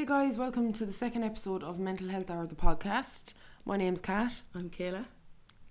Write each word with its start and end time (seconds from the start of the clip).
Hey 0.00 0.06
guys, 0.06 0.38
welcome 0.38 0.72
to 0.72 0.86
the 0.86 0.94
second 0.94 1.24
episode 1.24 1.62
of 1.62 1.78
Mental 1.78 2.08
Health 2.08 2.30
Hour, 2.30 2.46
the 2.46 2.54
podcast. 2.54 3.34
My 3.66 3.76
name's 3.76 4.00
Kat, 4.00 4.40
I'm 4.54 4.70
Kayla. 4.70 5.04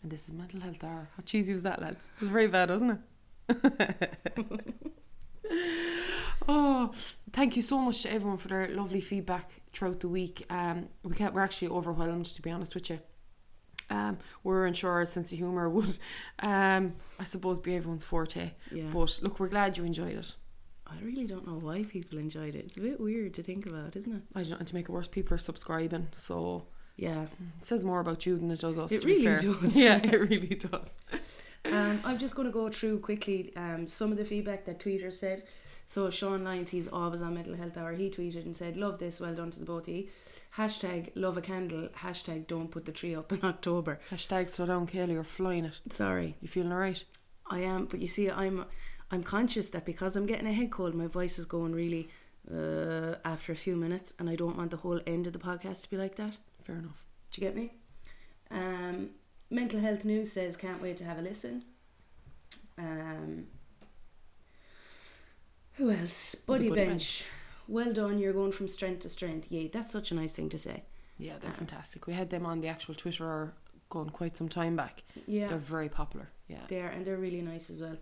and 0.03 0.11
this 0.11 0.27
is 0.27 0.33
Mental 0.35 0.59
Health 0.59 0.83
Hour. 0.83 1.09
How 1.17 1.23
cheesy 1.25 1.51
was 1.51 1.63
that, 1.63 1.81
lads? 1.81 2.07
It 2.17 2.21
was 2.21 2.29
very 2.29 2.45
bad, 2.45 2.69
wasn't 2.69 3.01
it? 3.49 4.19
oh, 6.47 6.91
thank 7.33 7.55
you 7.55 7.63
so 7.63 7.79
much 7.79 8.03
to 8.03 8.13
everyone 8.13 8.37
for 8.37 8.49
their 8.49 8.67
lovely 8.67 9.01
feedback 9.01 9.49
throughout 9.73 9.99
the 9.99 10.07
week. 10.07 10.45
Um, 10.51 10.89
we 11.01 11.15
can't, 11.15 11.33
we're 11.33 11.41
actually 11.41 11.69
overwhelmed, 11.69 12.27
to 12.27 12.41
be 12.43 12.51
honest 12.51 12.75
with 12.75 12.91
you. 12.91 12.99
Um, 13.89 14.19
we 14.43 14.53
weren't 14.53 14.77
sure 14.77 14.91
our 14.91 15.05
sense 15.05 15.31
of 15.31 15.39
humour 15.39 15.67
would, 15.71 15.97
um, 16.37 16.93
I 17.19 17.23
suppose, 17.23 17.59
be 17.59 17.75
everyone's 17.75 18.05
forte. 18.05 18.51
Yeah. 18.71 18.83
But 18.93 19.21
look, 19.23 19.39
we're 19.39 19.47
glad 19.47 19.79
you 19.79 19.85
enjoyed 19.85 20.17
it. 20.17 20.35
I 20.91 21.03
really 21.03 21.25
don't 21.25 21.45
know 21.47 21.59
why 21.59 21.83
people 21.83 22.17
enjoyed 22.17 22.55
it. 22.55 22.65
It's 22.65 22.77
a 22.77 22.81
bit 22.81 22.99
weird 22.99 23.33
to 23.35 23.43
think 23.43 23.65
about, 23.65 23.95
isn't 23.95 24.13
it? 24.13 24.21
I 24.35 24.41
don't 24.41 24.51
know, 24.51 24.57
and 24.57 24.67
to 24.67 24.75
make 24.75 24.85
it 24.89 24.91
worse, 24.91 25.07
people 25.07 25.35
are 25.35 25.37
subscribing, 25.39 26.07
so 26.13 26.65
Yeah. 26.97 27.23
it 27.57 27.63
says 27.63 27.83
more 27.85 27.99
about 27.99 28.25
you 28.25 28.37
than 28.37 28.49
it 28.51 28.59
does 28.59 28.77
us. 28.77 28.91
It 28.91 29.03
really 29.03 29.25
does. 29.25 29.75
Yeah, 29.85 29.97
it 30.03 30.19
really 30.29 30.55
does. 30.55 30.93
Um, 31.65 31.99
I'm 32.05 32.17
just 32.17 32.35
going 32.35 32.47
to 32.47 32.53
go 32.53 32.69
through 32.69 32.99
quickly 32.99 33.53
um, 33.55 33.87
some 33.87 34.11
of 34.11 34.17
the 34.17 34.25
feedback 34.25 34.65
that 34.65 34.79
tweeters 34.79 35.13
said. 35.13 35.43
So 35.87 36.09
Sean 36.11 36.43
Lyons, 36.43 36.69
he's 36.69 36.87
always 36.87 37.21
on 37.21 37.33
Mental 37.33 37.55
Health 37.55 37.75
Hour. 37.77 37.93
He 37.93 38.09
tweeted 38.09 38.45
and 38.45 38.55
said, 38.55 38.77
"Love 38.77 38.99
this. 38.99 39.19
Well 39.19 39.33
done 39.33 39.49
to 39.51 39.59
the 39.59 39.65
both 39.65 39.87
of 39.87 39.93
you." 39.93 40.07
Hashtag 40.55 41.09
love 41.15 41.35
a 41.37 41.41
candle. 41.41 41.89
Hashtag 41.97 42.45
don't 42.47 42.69
put 42.69 42.85
the 42.85 42.91
tree 42.91 43.15
up 43.15 43.31
in 43.33 43.39
October. 43.43 43.99
Hashtag 44.11 44.49
slow 44.49 44.67
down, 44.67 44.87
Kaylee, 44.87 45.13
you're 45.13 45.23
flying 45.23 45.65
it. 45.65 45.79
Sorry, 45.89 46.35
You 46.41 46.47
feeling 46.47 46.71
alright? 46.71 47.03
I 47.49 47.59
am, 47.61 47.85
but 47.85 47.99
you 47.99 48.07
see, 48.07 48.29
I'm 48.29 48.65
I'm 49.11 49.23
conscious 49.23 49.69
that 49.71 49.85
because 49.85 50.15
I'm 50.15 50.25
getting 50.25 50.47
a 50.47 50.53
head 50.53 50.71
cold, 50.71 50.93
my 50.95 51.07
voice 51.07 51.39
is 51.39 51.45
going 51.45 51.73
really 51.73 52.09
uh, 52.53 53.15
after 53.25 53.51
a 53.51 53.55
few 53.55 53.75
minutes, 53.75 54.13
and 54.19 54.29
I 54.29 54.35
don't 54.35 54.55
want 54.57 54.71
the 54.71 54.77
whole 54.77 54.99
end 55.07 55.27
of 55.27 55.33
the 55.33 55.39
podcast 55.39 55.83
to 55.83 55.89
be 55.89 55.97
like 55.97 56.15
that. 56.15 56.37
Fair 56.63 56.75
enough. 56.77 57.03
Do 57.31 57.41
you 57.41 57.47
get 57.47 57.55
me? 57.55 57.73
Um, 58.51 59.09
Mental 59.49 59.79
Health 59.79 60.05
News 60.05 60.31
says 60.31 60.55
can't 60.57 60.81
wait 60.81 60.97
to 60.97 61.03
have 61.05 61.17
a 61.17 61.21
listen. 61.21 61.63
Um, 62.77 63.47
who 65.73 65.91
else? 65.91 66.35
Buddy, 66.35 66.69
Buddy 66.69 66.85
Bench. 66.85 67.23
Well 67.67 67.93
done, 67.93 68.19
you're 68.19 68.33
going 68.33 68.51
from 68.51 68.67
strength 68.67 69.01
to 69.01 69.09
strength. 69.09 69.51
Yay, 69.51 69.67
that's 69.67 69.91
such 69.91 70.11
a 70.11 70.15
nice 70.15 70.33
thing 70.33 70.49
to 70.49 70.57
say. 70.57 70.83
Yeah, 71.17 71.33
they're 71.39 71.51
Uh, 71.51 71.53
fantastic. 71.53 72.07
We 72.07 72.13
had 72.13 72.29
them 72.29 72.45
on 72.45 72.61
the 72.61 72.67
actual 72.67 72.95
Twitter 72.95 73.53
going 73.89 74.09
quite 74.09 74.35
some 74.37 74.49
time 74.49 74.75
back. 74.75 75.03
Yeah, 75.27 75.47
They're 75.47 75.57
very 75.57 75.89
popular. 75.89 76.29
Yeah. 76.47 76.61
they 76.67 76.81
are, 76.81 76.87
and 76.89 77.05
they're 77.05 77.17
really 77.17 77.41
nice 77.41 77.69
as 77.69 77.81
well. 77.81 77.97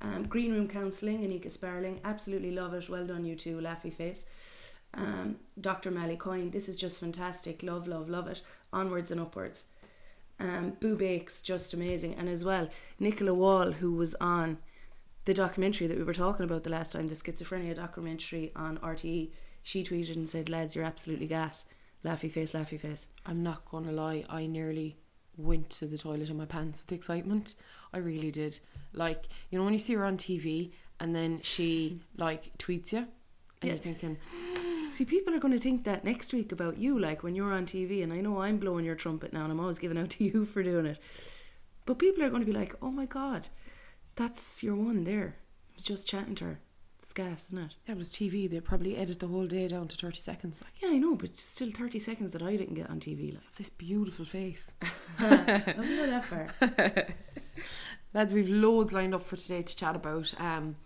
Um, 0.00 0.22
Green 0.24 0.52
Room 0.52 0.68
Counselling, 0.68 1.20
Anika 1.20 1.50
Sparling, 1.50 2.00
absolutely 2.04 2.50
love 2.50 2.74
it. 2.74 2.88
Well 2.88 3.06
done, 3.06 3.24
you 3.24 3.34
two, 3.34 3.58
laughy 3.58 3.92
face. 3.92 4.26
Um, 4.94 5.36
Dr. 5.60 5.90
Mally 5.90 6.16
Coyne, 6.16 6.50
this 6.50 6.68
is 6.68 6.76
just 6.76 7.00
fantastic. 7.00 7.62
Love, 7.62 7.86
love, 7.86 8.08
love 8.08 8.28
it. 8.28 8.42
Onwards 8.72 9.10
and 9.10 9.20
upwards. 9.20 9.66
Um, 10.38 10.76
Boo 10.80 10.96
Bakes, 10.96 11.40
just 11.42 11.72
amazing. 11.72 12.14
And 12.14 12.28
as 12.28 12.44
well, 12.44 12.68
Nicola 12.98 13.34
Wall, 13.34 13.72
who 13.72 13.92
was 13.92 14.14
on 14.16 14.58
the 15.24 15.34
documentary 15.34 15.86
that 15.86 15.96
we 15.96 16.04
were 16.04 16.14
talking 16.14 16.44
about 16.44 16.64
the 16.64 16.70
last 16.70 16.92
time, 16.92 17.08
the 17.08 17.14
schizophrenia 17.14 17.74
documentary 17.74 18.52
on 18.54 18.78
RTE, 18.78 19.30
she 19.62 19.82
tweeted 19.82 20.16
and 20.16 20.28
said, 20.28 20.48
Lads, 20.48 20.76
you're 20.76 20.84
absolutely 20.84 21.26
gas. 21.26 21.64
Laughy 22.04 22.30
face, 22.30 22.52
laughy 22.52 22.78
face. 22.78 23.08
I'm 23.24 23.42
not 23.42 23.64
going 23.64 23.84
to 23.84 23.92
lie, 23.92 24.24
I 24.28 24.46
nearly 24.46 24.96
went 25.36 25.68
to 25.70 25.86
the 25.86 25.98
toilet 25.98 26.30
in 26.30 26.36
my 26.36 26.46
pants 26.46 26.82
with 26.82 26.92
excitement. 26.92 27.54
I 27.96 28.00
really 28.00 28.30
did. 28.30 28.58
Like, 28.92 29.22
you 29.50 29.58
know, 29.58 29.64
when 29.64 29.72
you 29.72 29.78
see 29.78 29.94
her 29.94 30.04
on 30.04 30.16
TV 30.16 30.70
and 31.00 31.14
then 31.14 31.40
she, 31.42 32.00
like, 32.16 32.56
tweets 32.58 32.92
you 32.92 32.98
and 32.98 33.08
Yeah. 33.62 33.70
you're 33.70 33.78
thinking, 33.78 34.18
See, 34.90 35.04
people 35.04 35.34
are 35.34 35.40
going 35.40 35.52
to 35.52 35.58
think 35.58 35.84
that 35.84 36.04
next 36.04 36.32
week 36.32 36.52
about 36.52 36.78
you, 36.78 36.98
like 36.98 37.22
when 37.22 37.34
you're 37.34 37.52
on 37.52 37.66
TV, 37.66 38.02
and 38.02 38.12
I 38.12 38.20
know 38.20 38.40
I'm 38.40 38.58
blowing 38.58 38.84
your 38.84 38.94
trumpet 38.94 39.32
now, 39.32 39.42
and 39.42 39.52
I'm 39.52 39.60
always 39.60 39.78
giving 39.80 39.98
out 39.98 40.10
to 40.16 40.24
you 40.24 40.44
for 40.46 40.62
doing 40.62 40.86
it. 40.86 40.98
But 41.86 41.98
people 41.98 42.22
are 42.22 42.30
going 42.30 42.40
to 42.46 42.50
be 42.52 42.56
like, 42.58 42.74
oh 42.80 42.90
my 42.90 43.04
god, 43.06 43.48
that's 44.14 44.62
your 44.62 44.76
one 44.76 45.04
there. 45.04 45.36
I 45.38 45.72
was 45.76 45.84
just 45.84 46.06
chatting 46.08 46.34
to 46.36 46.44
her. 46.44 46.58
It's 47.02 47.12
gas, 47.12 47.48
isn't 47.48 47.58
it? 47.66 47.74
that 47.86 47.96
was 47.96 48.10
TV. 48.10 48.48
They 48.50 48.60
probably 48.60 48.96
edit 48.96 49.20
the 49.20 49.28
whole 49.28 49.46
day 49.46 49.68
down 49.68 49.88
to 49.88 49.96
30 49.96 50.18
seconds. 50.20 50.60
Like, 50.62 50.72
Yeah, 50.80 50.90
I 50.96 50.98
know, 50.98 51.14
but 51.14 51.38
still 51.38 51.70
30 51.70 51.98
seconds 51.98 52.32
that 52.32 52.42
I 52.42 52.56
didn't 52.56 52.74
get 52.74 52.88
on 52.88 52.98
TV. 53.00 53.34
Like, 53.34 53.52
this 53.56 53.70
beautiful 53.70 54.24
face. 54.24 54.72
I'll 55.18 55.28
not 55.28 56.06
that 56.06 56.24
far. 56.24 56.48
Lads, 58.14 58.32
we've 58.32 58.48
loads 58.48 58.92
lined 58.92 59.14
up 59.14 59.24
for 59.24 59.36
today 59.36 59.62
to 59.62 59.76
chat 59.76 59.96
about. 59.96 60.32
Um, 60.38 60.76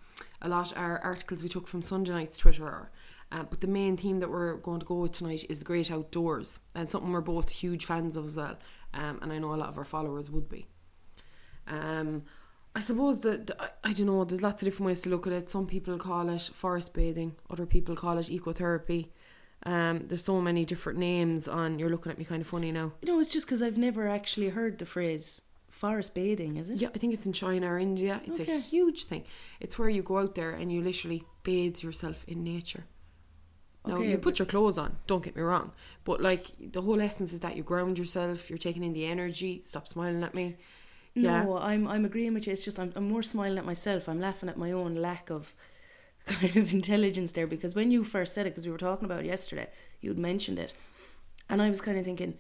a 0.43 0.49
lot 0.49 0.77
are 0.77 0.99
articles 0.99 1.43
we 1.43 1.49
took 1.49 1.69
from 1.69 1.83
Sunday 1.83 2.13
night's 2.13 2.39
Twitter. 2.39 2.91
Uh, 3.33 3.45
but 3.45 3.61
the 3.61 3.67
main 3.67 3.97
theme 3.97 4.19
that 4.21 4.31
we're 4.31 4.57
going 4.57 4.81
to 4.81 4.87
go 4.87 4.97
with 4.97 5.13
tonight 5.13 5.47
is 5.49 5.61
the 5.61 5.65
great 5.65 5.91
outdoors, 5.91 6.59
and 6.75 6.89
something 6.89 7.13
we're 7.13 7.21
both 7.21 7.51
huge 7.51 7.85
fans 7.85 8.17
of 8.17 8.25
as 8.25 8.37
well. 8.37 8.59
Um, 8.93 9.21
and 9.23 9.33
I 9.33 9.39
know 9.39 9.55
a 9.55 9.57
lot 9.57 9.69
of 9.69 9.79
our 9.79 9.85
followers 9.85 10.31
would 10.31 10.49
be. 10.49 10.67
Um, 11.69 12.25
I 12.75 12.81
suppose 12.81 13.21
that 13.21 13.51
I 13.85 13.93
don't 13.93 14.07
know. 14.07 14.25
There's 14.25 14.43
lots 14.43 14.63
of 14.63 14.67
different 14.67 14.87
ways 14.87 15.01
to 15.03 15.11
look 15.11 15.27
at 15.27 15.33
it. 15.33 15.49
Some 15.49 15.67
people 15.67 15.97
call 15.99 16.29
it 16.29 16.51
forest 16.55 16.93
bathing. 16.93 17.37
Other 17.49 17.67
people 17.67 17.95
call 17.95 18.19
it 18.19 18.27
ecotherapy. 18.27 19.09
Um, 19.65 20.07
there's 20.07 20.25
so 20.25 20.41
many 20.41 20.65
different 20.65 20.99
names 20.99 21.47
on. 21.47 21.79
You're 21.79 21.91
looking 21.91 22.11
at 22.11 22.19
me 22.19 22.25
kind 22.25 22.41
of 22.41 22.47
funny 22.47 22.73
now. 22.73 22.93
You 23.03 23.13
know, 23.13 23.21
it's 23.21 23.33
just 23.33 23.47
because 23.47 23.63
I've 23.63 23.79
never 23.79 24.09
actually 24.09 24.49
heard 24.49 24.79
the 24.79 24.87
phrase 24.87 25.43
forest 25.71 26.15
bathing, 26.15 26.57
is 26.57 26.69
it? 26.69 26.81
Yeah, 26.81 26.89
I 26.95 26.99
think 26.99 27.15
it's 27.15 27.27
in 27.27 27.33
China 27.33 27.73
or 27.73 27.79
India. 27.79 28.21
It's 28.25 28.41
a 28.41 28.59
huge 28.59 29.05
thing. 29.05 29.25
It's 29.61 29.79
where 29.79 29.89
you 29.89 30.03
go 30.03 30.19
out 30.19 30.35
there 30.35 30.51
and 30.51 30.71
you 30.71 30.83
literally 30.83 31.25
bathe 31.43 31.83
yourself 31.83 32.25
in 32.29 32.45
nature. 32.45 32.85
Now 33.87 33.95
Okay, 33.95 34.11
you 34.11 34.19
put 34.19 34.39
your 34.39 34.47
clothes 34.47 34.77
on. 34.77 34.97
Don't 35.07 35.25
get 35.25 35.35
me 35.35 35.43
wrong, 35.43 35.73
but 36.05 36.21
like 36.21 36.51
the 36.61 36.83
whole 36.83 37.01
essence 37.01 37.33
is 37.33 37.41
that 37.41 37.57
you 37.57 37.63
ground 37.63 37.99
yourself. 37.99 38.51
You're 38.51 38.59
taking 38.59 38.85
in 38.85 38.93
the 38.93 39.07
energy. 39.07 39.63
Stop 39.65 39.89
smiling 39.89 40.23
at 40.23 40.35
me. 40.35 40.57
Yeah. 41.15 41.45
No, 41.45 41.57
I'm 41.57 41.89
I'm 41.89 42.05
agreeing 42.05 42.35
with 42.35 42.47
you. 42.47 42.53
It's 42.53 42.65
just 42.65 42.79
I'm 42.79 42.93
I'm 42.95 43.09
more 43.09 43.23
smiling 43.23 43.57
at 43.57 43.65
myself. 43.65 44.07
I'm 44.07 44.21
laughing 44.21 44.51
at 44.51 44.59
my 44.59 44.71
own 44.71 44.97
lack 44.97 45.31
of 45.31 45.55
kind 46.27 46.57
of 46.57 46.75
intelligence 46.75 47.33
there 47.33 47.47
because 47.47 47.75
when 47.75 47.91
you 47.91 48.05
first 48.05 48.35
said 48.35 48.47
it, 48.47 48.51
because 48.51 48.67
we 48.67 48.73
were 48.73 48.79
talking 48.79 49.07
about 49.07 49.21
it 49.21 49.27
yesterday, 49.27 49.69
you'd 50.03 50.19
mentioned 50.19 50.59
it, 50.59 50.75
and 51.49 51.63
I 51.63 51.71
was 51.71 51.81
kind 51.81 51.99
of 51.99 52.05
thinking, 52.05 52.35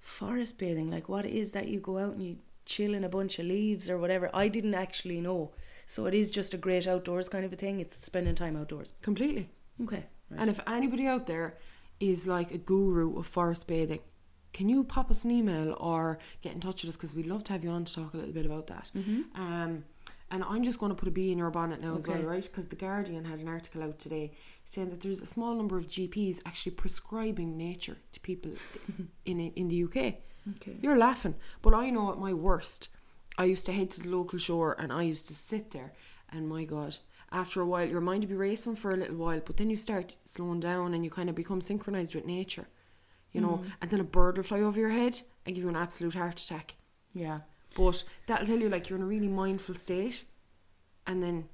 forest 0.00 0.58
bathing, 0.58 0.90
like 0.90 1.08
what 1.08 1.26
is 1.26 1.52
that 1.52 1.68
you 1.68 1.80
go 1.80 1.98
out 1.98 2.14
and 2.14 2.22
you 2.22 2.38
chill 2.68 2.94
in 2.94 3.02
a 3.02 3.08
bunch 3.08 3.38
of 3.38 3.46
leaves 3.46 3.90
or 3.90 3.98
whatever. 3.98 4.30
I 4.32 4.48
didn't 4.48 4.74
actually 4.74 5.20
know, 5.20 5.52
so 5.86 6.06
it 6.06 6.14
is 6.14 6.30
just 6.30 6.54
a 6.54 6.58
great 6.58 6.86
outdoors 6.86 7.28
kind 7.28 7.44
of 7.44 7.52
a 7.52 7.56
thing. 7.56 7.80
It's 7.80 7.96
spending 7.96 8.34
time 8.34 8.56
outdoors. 8.56 8.92
Completely. 9.02 9.50
Okay, 9.82 10.04
right. 10.30 10.40
And 10.40 10.50
if 10.50 10.60
anybody 10.66 11.06
out 11.06 11.26
there 11.26 11.56
is 11.98 12.26
like 12.26 12.52
a 12.52 12.58
guru 12.58 13.18
of 13.18 13.26
forest 13.26 13.66
bathing, 13.66 14.00
can 14.52 14.68
you 14.68 14.84
pop 14.84 15.10
us 15.10 15.24
an 15.24 15.30
email 15.30 15.76
or 15.80 16.18
get 16.42 16.52
in 16.52 16.60
touch 16.60 16.82
with 16.82 16.90
us 16.90 16.96
because 16.96 17.14
we'd 17.14 17.26
love 17.26 17.44
to 17.44 17.52
have 17.52 17.64
you 17.64 17.70
on 17.70 17.84
to 17.84 17.94
talk 17.94 18.14
a 18.14 18.16
little 18.16 18.32
bit 18.32 18.46
about 18.46 18.66
that. 18.68 18.90
Mm-hmm. 18.96 19.40
Um, 19.40 19.84
and 20.30 20.44
I'm 20.44 20.62
just 20.62 20.78
going 20.78 20.90
to 20.90 20.96
put 20.96 21.08
a 21.08 21.10
bee 21.10 21.32
in 21.32 21.38
your 21.38 21.50
bonnet 21.50 21.80
now 21.80 21.96
as 21.96 22.06
well, 22.06 22.20
right? 22.20 22.42
Because 22.42 22.66
the 22.66 22.76
Guardian 22.76 23.24
had 23.24 23.38
an 23.38 23.48
article 23.48 23.82
out 23.82 23.98
today 23.98 24.32
saying 24.68 24.90
that 24.90 25.00
there's 25.00 25.22
a 25.22 25.26
small 25.26 25.54
number 25.54 25.78
of 25.78 25.88
GPs 25.88 26.40
actually 26.44 26.72
prescribing 26.72 27.56
nature 27.56 27.96
to 28.12 28.20
people 28.20 28.52
in 29.24 29.40
in 29.40 29.68
the 29.68 29.84
UK. 29.84 29.96
okay. 30.56 30.76
You're 30.82 30.98
laughing, 30.98 31.34
but 31.62 31.74
I 31.74 31.90
know 31.90 32.12
at 32.12 32.18
my 32.18 32.34
worst, 32.34 32.88
I 33.38 33.44
used 33.44 33.66
to 33.66 33.72
head 33.72 33.90
to 33.90 34.02
the 34.02 34.10
local 34.10 34.38
shore 34.38 34.76
and 34.78 34.92
I 34.92 35.02
used 35.02 35.26
to 35.28 35.34
sit 35.34 35.70
there, 35.70 35.92
and 36.30 36.48
my 36.48 36.64
God, 36.64 36.98
after 37.32 37.60
a 37.60 37.66
while, 37.66 37.88
your 37.88 38.02
mind 38.02 38.22
would 38.22 38.28
be 38.28 38.34
racing 38.34 38.76
for 38.76 38.90
a 38.90 38.96
little 38.96 39.16
while, 39.16 39.40
but 39.44 39.56
then 39.56 39.70
you 39.70 39.76
start 39.76 40.16
slowing 40.24 40.60
down 40.60 40.94
and 40.94 41.04
you 41.04 41.10
kind 41.10 41.30
of 41.30 41.34
become 41.34 41.60
synchronized 41.60 42.14
with 42.14 42.26
nature, 42.26 42.68
you 43.32 43.40
know, 43.40 43.62
mm. 43.62 43.70
and 43.80 43.90
then 43.90 44.00
a 44.00 44.04
bird 44.04 44.36
will 44.36 44.44
fly 44.44 44.60
over 44.60 44.78
your 44.78 44.90
head 44.90 45.20
and 45.46 45.54
give 45.54 45.64
you 45.64 45.70
an 45.70 45.76
absolute 45.76 46.14
heart 46.14 46.40
attack. 46.40 46.76
Yeah. 47.14 47.40
But 47.74 48.04
that'll 48.26 48.46
tell 48.46 48.58
you 48.58 48.68
like 48.68 48.88
you're 48.88 48.98
in 48.98 49.04
a 49.04 49.06
really 49.06 49.28
mindful 49.28 49.76
state, 49.76 50.24
and 51.06 51.22
then 51.22 51.48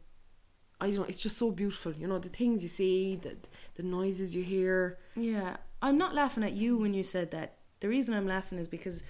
I 0.85 0.89
don't 0.89 0.99
know. 0.99 1.05
It's 1.05 1.23
just 1.23 1.39
so 1.39 1.51
beautiful, 1.51 1.93
you 1.93 2.07
know, 2.07 2.19
the 2.19 2.29
things 2.29 2.63
you 2.63 2.69
see, 2.69 3.17
the 3.17 3.37
the 3.77 3.83
noises 3.83 4.35
you 4.35 4.43
hear. 4.43 4.99
Yeah, 5.17 5.57
I'm 5.81 5.97
not 5.97 6.15
laughing 6.15 6.45
at 6.45 6.53
you 6.53 6.77
when 6.77 6.93
you 6.93 7.03
said 7.03 7.31
that. 7.31 7.57
The 7.81 7.89
reason 7.89 8.15
I'm 8.15 8.27
laughing 8.27 8.59
is 8.59 8.69
because 8.69 9.03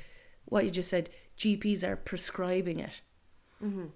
what 0.45 0.65
you 0.65 0.71
just 0.71 0.91
said, 0.91 1.11
GPs 1.37 1.83
are 1.83 1.97
prescribing 1.97 2.79
it. 2.79 3.01
Mm-hmm. 3.63 3.87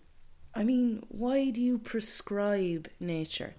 I 0.54 0.64
mean, 0.64 1.04
why 1.08 1.50
do 1.50 1.62
you 1.62 1.78
prescribe 1.78 2.88
nature? 2.98 3.54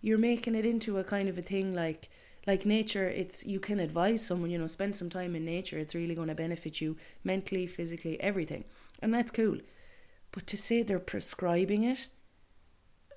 You're 0.00 0.18
making 0.18 0.54
it 0.56 0.66
into 0.66 0.98
a 0.98 1.04
kind 1.04 1.28
of 1.28 1.38
a 1.38 1.42
thing 1.42 1.72
like 1.74 2.08
like 2.46 2.66
nature 2.66 3.08
it's 3.08 3.46
you 3.46 3.60
can 3.60 3.78
advise 3.78 4.26
someone, 4.26 4.50
you 4.50 4.58
know, 4.58 4.66
spend 4.66 4.96
some 4.96 5.10
time 5.10 5.36
in 5.36 5.44
nature. 5.44 5.78
It's 5.78 5.94
really 5.94 6.16
going 6.16 6.28
to 6.28 6.34
benefit 6.34 6.80
you 6.80 6.96
mentally, 7.22 7.66
physically, 7.68 8.20
everything. 8.20 8.64
And 9.00 9.14
that's 9.14 9.30
cool. 9.30 9.58
But 10.32 10.46
to 10.48 10.56
say 10.56 10.82
they're 10.82 10.98
prescribing 10.98 11.84
it 11.84 12.08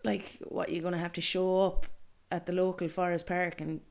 like 0.03 0.37
what 0.47 0.69
you're 0.69 0.81
going 0.81 0.93
to 0.93 0.99
have 0.99 1.13
to 1.13 1.21
show 1.21 1.61
up 1.61 1.87
at 2.31 2.45
the 2.45 2.53
local 2.53 2.87
forest 2.87 3.27
park 3.27 3.61
and 3.61 3.81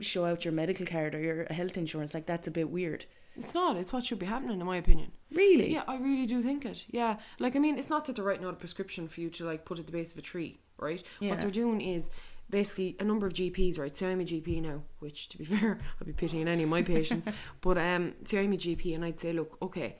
show 0.00 0.24
out 0.24 0.44
your 0.44 0.52
medical 0.52 0.86
card 0.86 1.14
or 1.14 1.20
your 1.20 1.46
health 1.50 1.76
insurance 1.76 2.14
like 2.14 2.26
that's 2.26 2.48
a 2.48 2.50
bit 2.50 2.70
weird. 2.70 3.06
It's 3.36 3.54
not. 3.54 3.76
It's 3.76 3.92
what 3.92 4.04
should 4.04 4.18
be 4.18 4.26
happening, 4.26 4.60
in 4.60 4.66
my 4.66 4.76
opinion. 4.76 5.12
Really? 5.32 5.72
Yeah, 5.72 5.84
I 5.86 5.96
really 5.96 6.26
do 6.26 6.42
think 6.42 6.64
it. 6.64 6.84
Yeah, 6.90 7.16
like 7.38 7.54
I 7.54 7.60
mean, 7.60 7.78
it's 7.78 7.90
not 7.90 8.04
that 8.06 8.16
they're 8.16 8.24
writing 8.24 8.44
out 8.44 8.54
a 8.54 8.56
prescription 8.56 9.06
for 9.06 9.20
you 9.20 9.30
to 9.30 9.44
like 9.44 9.64
put 9.64 9.78
at 9.78 9.86
the 9.86 9.92
base 9.92 10.10
of 10.12 10.18
a 10.18 10.22
tree, 10.22 10.58
right? 10.76 11.02
Yeah. 11.20 11.30
What 11.30 11.40
they're 11.40 11.50
doing 11.50 11.80
is 11.80 12.10
basically 12.50 12.96
a 12.98 13.04
number 13.04 13.26
of 13.26 13.34
GPs, 13.34 13.78
right? 13.78 13.94
Say 13.94 14.10
I'm 14.10 14.20
a 14.20 14.24
GP 14.24 14.62
now, 14.62 14.82
which 14.98 15.28
to 15.28 15.38
be 15.38 15.44
fair, 15.54 15.78
I'd 16.00 16.06
be 16.06 16.12
pitying 16.12 16.48
any 16.48 16.64
of 16.64 16.68
my 16.68 16.82
patients. 16.82 17.28
but 17.60 17.78
um, 17.78 18.14
say 18.24 18.40
I'm 18.40 18.52
a 18.52 18.56
GP, 18.56 18.94
and 18.94 19.04
I'd 19.04 19.20
say, 19.20 19.32
look, 19.32 19.56
okay, 19.62 19.96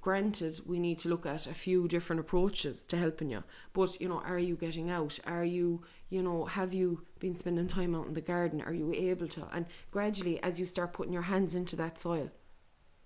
granted, 0.00 0.60
we 0.66 0.78
need 0.78 0.98
to 0.98 1.08
look 1.08 1.26
at 1.26 1.46
a 1.46 1.54
few 1.54 1.86
different 1.88 2.20
approaches 2.20 2.82
to 2.86 2.96
helping 2.96 3.30
you. 3.30 3.44
But 3.72 4.00
you 4.00 4.08
know, 4.08 4.20
are 4.20 4.38
you 4.38 4.56
getting 4.56 4.90
out? 4.90 5.18
Are 5.26 5.44
you, 5.44 5.82
you 6.08 6.22
know, 6.22 6.46
have 6.46 6.72
you 6.74 7.02
been 7.18 7.36
spending 7.36 7.66
time 7.66 7.94
out 7.94 8.06
in 8.06 8.14
the 8.14 8.20
garden? 8.20 8.62
Are 8.62 8.72
you 8.74 8.92
able 8.94 9.28
to? 9.28 9.46
And 9.52 9.66
gradually, 9.90 10.42
as 10.42 10.58
you 10.58 10.66
start 10.66 10.92
putting 10.92 11.12
your 11.12 11.22
hands 11.22 11.54
into 11.54 11.76
that 11.76 11.98
soil, 11.98 12.30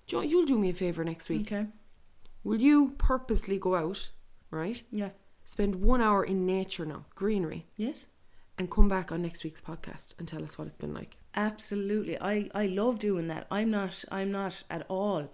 you 0.09 0.19
know, 0.19 0.23
you'll 0.25 0.47
do 0.47 0.59
me 0.59 0.71
a 0.71 0.75
favor 0.75 1.05
next 1.05 1.29
week. 1.29 1.51
Okay. 1.53 1.67
Will 2.43 2.61
you 2.61 2.95
purposely 2.99 3.59
go 3.59 3.75
out, 3.75 4.11
right? 4.51 4.83
Yeah. 4.91 5.11
Spend 5.45 5.77
one 5.77 6.01
hour 6.01 6.25
in 6.25 6.47
nature 6.47 6.87
now, 6.87 7.05
greenery, 7.15 7.67
Yes. 7.77 8.07
and 8.59 8.71
come 8.71 8.89
back 8.89 9.11
on 9.13 9.23
next 9.23 9.45
week's 9.45 9.61
podcast 9.61 10.15
and 10.19 10.29
tell 10.29 10.43
us 10.45 10.57
what 10.57 10.67
it's 10.67 10.77
been 10.77 10.95
like. 10.95 11.17
Absolutely. 11.35 12.21
I, 12.21 12.49
I 12.55 12.67
love 12.67 12.99
doing 12.99 13.27
that. 13.29 13.47
I'm 13.51 13.71
not 13.71 14.05
I'm 14.13 14.31
not 14.31 14.63
at 14.71 14.87
all 14.89 15.31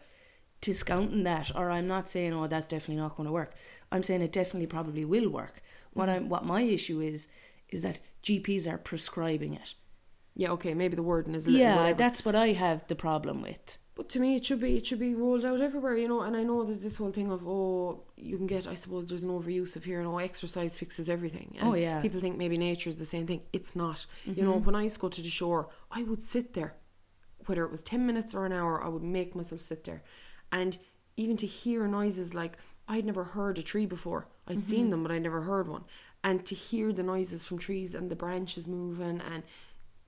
discounting 0.61 1.23
that 1.25 1.51
or 1.55 1.71
I'm 1.71 1.87
not 1.87 2.09
saying 2.09 2.33
oh 2.33 2.47
that's 2.47 2.69
definitely 2.69 3.03
not 3.03 3.17
going 3.17 3.27
to 3.27 3.33
work. 3.33 3.53
I'm 3.93 4.03
saying 4.03 4.23
it 4.23 4.33
definitely 4.33 4.67
probably 4.67 5.05
will 5.05 5.29
work. 5.29 5.63
What 5.93 6.09
I'm 6.09 6.29
what 6.29 6.45
my 6.45 6.63
issue 6.63 7.01
is 7.01 7.27
is 7.69 7.83
that 7.83 7.99
GPs 8.23 8.71
are 8.71 8.79
prescribing 8.79 9.55
it. 9.55 9.75
Yeah, 10.37 10.51
okay, 10.53 10.75
maybe 10.75 10.97
the 10.97 11.03
wording 11.03 11.35
is 11.35 11.47
a 11.47 11.51
little 11.51 11.67
Yeah, 11.67 11.77
whatever. 11.77 11.99
that's 11.99 12.25
what 12.25 12.35
I 12.35 12.49
have 12.53 12.87
the 12.87 12.95
problem 12.95 13.43
with. 13.43 13.79
But 13.97 14.09
to 14.11 14.21
me, 14.21 14.37
it 14.37 14.45
should 14.47 14.61
be 14.61 14.77
it 14.77 14.87
should 14.87 15.01
be 15.01 15.15
rolled 15.15 15.45
out 15.45 15.61
everywhere, 15.61 15.97
you 15.97 16.09
know. 16.09 16.23
And 16.23 16.37
I 16.37 16.43
know 16.43 16.63
there's 16.65 16.81
this 16.83 16.97
whole 16.97 17.11
thing 17.11 17.31
of 17.31 17.47
oh, 17.47 18.05
you 18.17 18.37
can 18.39 18.47
get. 18.47 18.67
I 18.67 18.75
suppose 18.75 19.09
there's 19.09 19.25
an 19.25 19.31
overuse 19.31 19.77
of 19.77 19.85
here. 19.85 19.99
You 20.01 20.05
know, 20.09 20.19
exercise 20.19 20.79
fixes 20.79 21.11
everything. 21.11 21.57
And 21.59 21.69
Oh, 21.69 21.75
yeah. 21.75 21.95
Mm-hmm. 21.95 22.03
People 22.03 22.21
think 22.21 22.39
maybe 22.39 22.57
nature 22.57 22.89
is 22.89 22.99
the 22.99 23.05
same 23.05 23.27
thing. 23.27 23.43
It's 23.53 23.77
not. 23.77 24.07
You 24.25 24.43
know, 24.45 24.59
when 24.59 24.75
I 24.75 24.85
used 24.85 24.95
to 24.97 25.01
go 25.03 25.09
to 25.09 25.21
the 25.21 25.29
shore, 25.29 25.69
I 25.91 26.03
would 26.05 26.23
sit 26.23 26.55
there, 26.55 26.77
whether 27.47 27.63
it 27.65 27.71
was 27.71 27.83
ten 27.83 28.07
minutes 28.07 28.35
or 28.35 28.47
an 28.47 28.53
hour. 28.53 28.83
I 28.83 28.89
would 28.89 29.03
make 29.03 29.35
myself 29.35 29.61
sit 29.61 29.85
there, 29.85 30.03
and 30.53 30.79
even 31.17 31.37
to 31.39 31.47
hear 31.47 31.87
noises 31.87 32.35
like 32.35 32.57
I'd 32.89 33.05
never 33.05 33.25
heard 33.25 33.59
a 33.59 33.63
tree 33.63 33.87
before. 33.87 34.27
I'd 34.49 34.59
Mm-hmm. 34.59 34.69
seen 34.69 34.91
them, 34.91 35.03
but 35.05 35.13
I'd 35.13 35.23
never 35.23 35.43
heard 35.43 35.69
one. 35.69 35.85
And 36.25 36.45
to 36.47 36.55
hear 36.55 36.93
the 36.93 37.03
noises 37.05 37.45
from 37.45 37.59
trees 37.59 37.95
and 37.95 38.11
the 38.11 38.17
branches 38.17 38.67
moving, 38.67 39.21
and 39.33 39.43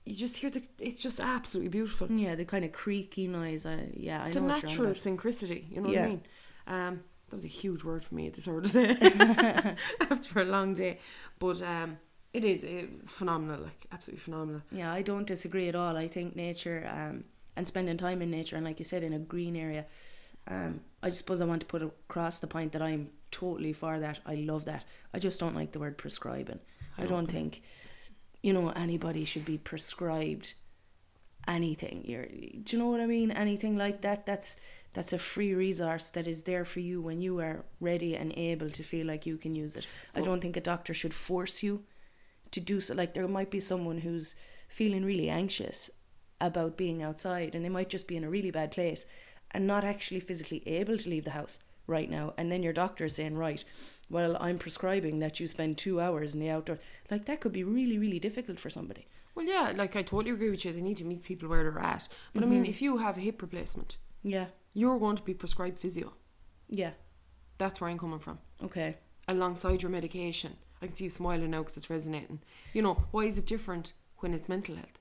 you 0.05 0.15
just 0.17 0.37
hear 0.39 0.51
the. 0.51 0.63
It's 0.79 1.01
just 1.01 1.21
absolutely 1.21 1.69
beautiful 1.71 2.09
Yeah, 2.11 2.35
the 2.35 2.45
kind 2.45 2.65
of 2.65 2.73
creaky 2.73 3.29
noise. 3.29 3.65
I, 3.65 3.89
yeah, 3.95 4.27
it's 4.27 4.37
I 4.37 4.41
a 4.41 4.43
know 4.43 4.49
what 4.49 4.65
natural 4.65 4.91
synchronicity. 4.95 5.71
You 5.71 5.81
know 5.81 5.89
what 5.89 5.99
I 6.05 6.09
mean? 6.09 6.23
Um, 6.67 7.01
that 7.29 7.37
was 7.37 7.45
a 7.45 7.49
huge 7.49 7.83
word 7.85 8.05
for 8.05 8.15
me 8.15 8.27
at 8.27 8.35
this 8.35 8.47
hour 8.49 8.61
today 8.61 9.77
after 10.11 10.41
a 10.41 10.45
long 10.45 10.75
day, 10.75 10.99
but 11.39 11.63
um, 11.63 11.99
it 12.33 12.45
is 12.45 12.63
it's 12.65 13.13
phenomenal, 13.13 13.61
like 13.63 13.87
absolutely 13.93 14.21
phenomenal. 14.21 14.63
Yeah, 14.71 14.93
I 14.93 15.03
don't 15.03 15.27
disagree 15.27 15.69
at 15.69 15.75
all. 15.75 15.97
I 15.97 16.09
think 16.09 16.37
nature 16.37 16.89
um, 16.93 17.25
and 17.57 17.67
spending 17.67 17.97
time 17.97 18.23
in 18.23 18.31
nature, 18.31 18.57
and 18.57 18.65
like 18.65 18.79
you 18.79 18.85
said, 18.85 19.03
in 19.03 19.13
a 19.13 19.19
green 19.19 19.57
area, 19.57 19.87
um, 20.49 20.81
I 21.03 21.11
suppose 21.13 21.41
I 21.41 21.45
want 21.47 21.61
to 21.61 21.67
put 21.67 21.83
across 21.83 22.41
the 22.41 22.47
point 22.47 22.73
that 22.73 22.83
I'm 22.83 23.11
totally 23.31 23.73
for 23.73 23.99
that. 23.99 24.21
I 24.27 24.37
love 24.37 24.65
that. 24.67 24.85
I 25.13 25.19
just 25.19 25.41
don't 25.41 25.55
like 25.55 25.73
the 25.73 25.79
word 25.79 25.99
prescribing. 25.99 26.61
I, 26.99 27.05
I 27.05 27.07
don't 27.07 27.27
think, 27.31 27.63
you 28.43 28.53
know, 28.53 28.71
anybody 28.71 29.25
should 29.25 29.45
be 29.45 29.59
prescribed 29.59 30.55
anything. 31.49 32.05
You're, 32.05 32.27
do 32.27 32.77
you 32.77 32.79
know 32.79 32.89
what 32.89 33.01
I 33.01 33.07
mean? 33.07 33.31
Anything 33.31 33.77
like 33.77 34.03
that. 34.03 34.27
That's 34.27 34.57
that's 34.95 35.15
a 35.15 35.19
free 35.19 35.55
resource 35.55 36.11
that 36.11 36.27
is 36.27 36.43
there 36.43 36.67
for 36.67 36.81
you 36.81 37.01
when 37.01 37.23
you 37.23 37.41
are 37.41 37.65
ready 37.81 38.15
and 38.15 38.31
able 38.37 38.69
to 38.69 38.83
feel 38.83 39.07
like 39.07 39.25
you 39.25 39.39
can 39.39 39.55
use 39.55 39.75
it. 39.75 39.87
I 40.15 40.21
don't 40.21 40.41
think 40.43 40.55
a 40.55 40.61
doctor 40.61 40.93
should 40.93 41.15
force 41.15 41.63
you 41.63 41.85
to 42.51 42.61
do 42.61 42.79
so. 42.81 42.95
Like 42.95 43.15
there 43.15 43.27
might 43.27 43.51
be 43.51 43.61
someone 43.61 43.99
who's 43.99 44.37
feeling 44.69 45.03
really 45.03 45.31
anxious 45.31 45.89
about 46.43 46.77
being 46.77 47.03
outside, 47.03 47.55
and 47.55 47.65
they 47.65 47.71
might 47.71 47.89
just 47.89 48.07
be 48.07 48.17
in 48.17 48.25
a 48.25 48.29
really 48.29 48.51
bad 48.51 48.71
place 48.71 49.07
and 49.53 49.67
not 49.67 49.85
actually 49.85 50.21
physically 50.21 50.63
able 50.67 50.99
to 50.99 51.09
leave 51.09 51.25
the 51.25 51.31
house 51.31 51.59
right 51.87 52.11
now. 52.11 52.35
And 52.37 52.51
then 52.51 52.63
your 52.63 52.73
doctor 52.73 53.05
is 53.07 53.15
saying, 53.17 53.37
right, 53.37 53.65
well, 54.09 54.37
I'm 54.41 54.59
prescribing 54.59 55.19
that 55.21 55.41
you 55.41 55.47
spend 55.47 55.79
two 55.79 56.01
hours 56.01 56.35
in 56.35 56.41
the 56.41 56.51
outdoor. 56.51 56.79
Like 57.11 57.25
that 57.27 57.41
could 57.41 57.53
be 57.53 57.65
really, 57.65 57.99
really 57.99 58.19
difficult 58.19 58.59
for 58.61 58.71
somebody. 58.71 59.07
Well, 59.35 59.47
yeah, 59.47 59.73
like 59.75 59.97
I 59.97 60.03
totally 60.03 60.31
agree 60.33 60.51
with 60.51 60.65
you. 60.65 60.73
They 60.73 60.83
need 60.83 60.99
to 60.99 61.05
meet 61.05 61.23
people 61.23 61.49
where 61.49 61.63
they're 61.63 61.83
at. 61.83 62.09
But 62.35 62.43
I 62.43 62.47
mean, 62.47 62.63
mm-hmm. 62.63 62.71
if 62.71 62.83
you 62.83 62.99
have 62.99 63.17
a 63.17 63.21
hip 63.21 63.41
replacement, 63.41 63.97
Yeah, 64.23 64.47
you're 64.75 64.99
going 64.99 65.17
to 65.17 65.23
be 65.23 65.35
prescribed 65.35 65.79
physio. 65.79 66.13
yeah, 66.69 66.91
That's 67.59 67.81
where 67.81 67.91
I'm 67.91 67.99
coming 67.99 68.19
from. 68.21 68.39
okay. 68.63 68.97
Alongside 69.29 69.83
your 69.83 69.91
medication, 69.91 70.57
I 70.83 70.87
can 70.87 70.97
see 70.97 71.05
you 71.05 71.11
smiling 71.11 71.51
now 71.51 71.61
because 71.61 71.77
it's 71.77 71.89
resonating. 71.89 72.41
You 72.75 72.83
know, 72.83 73.05
why 73.13 73.23
is 73.23 73.39
it 73.39 73.47
different 73.47 73.93
when 74.19 74.35
it's 74.35 74.49
mental 74.49 74.75
health? 74.75 74.99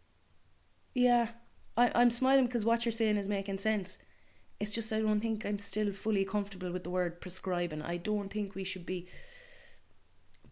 Yeah, 0.93 1.29
I, 1.75 1.91
I'm 1.95 2.09
smiling 2.11 2.45
because 2.45 2.63
what 2.65 2.85
you're 2.85 2.91
saying 2.91 3.17
is 3.17 3.27
making 3.27 3.57
sense. 3.57 3.97
It's 4.61 4.69
just 4.69 4.93
I 4.93 5.01
don't 5.01 5.21
think 5.21 5.43
I'm 5.43 5.57
still 5.57 5.91
fully 5.91 6.23
comfortable 6.23 6.71
with 6.71 6.83
the 6.83 6.91
word 6.91 7.19
prescribing. 7.19 7.81
I 7.81 7.97
don't 7.97 8.31
think 8.31 8.53
we 8.53 8.63
should 8.63 8.85
be 8.85 9.07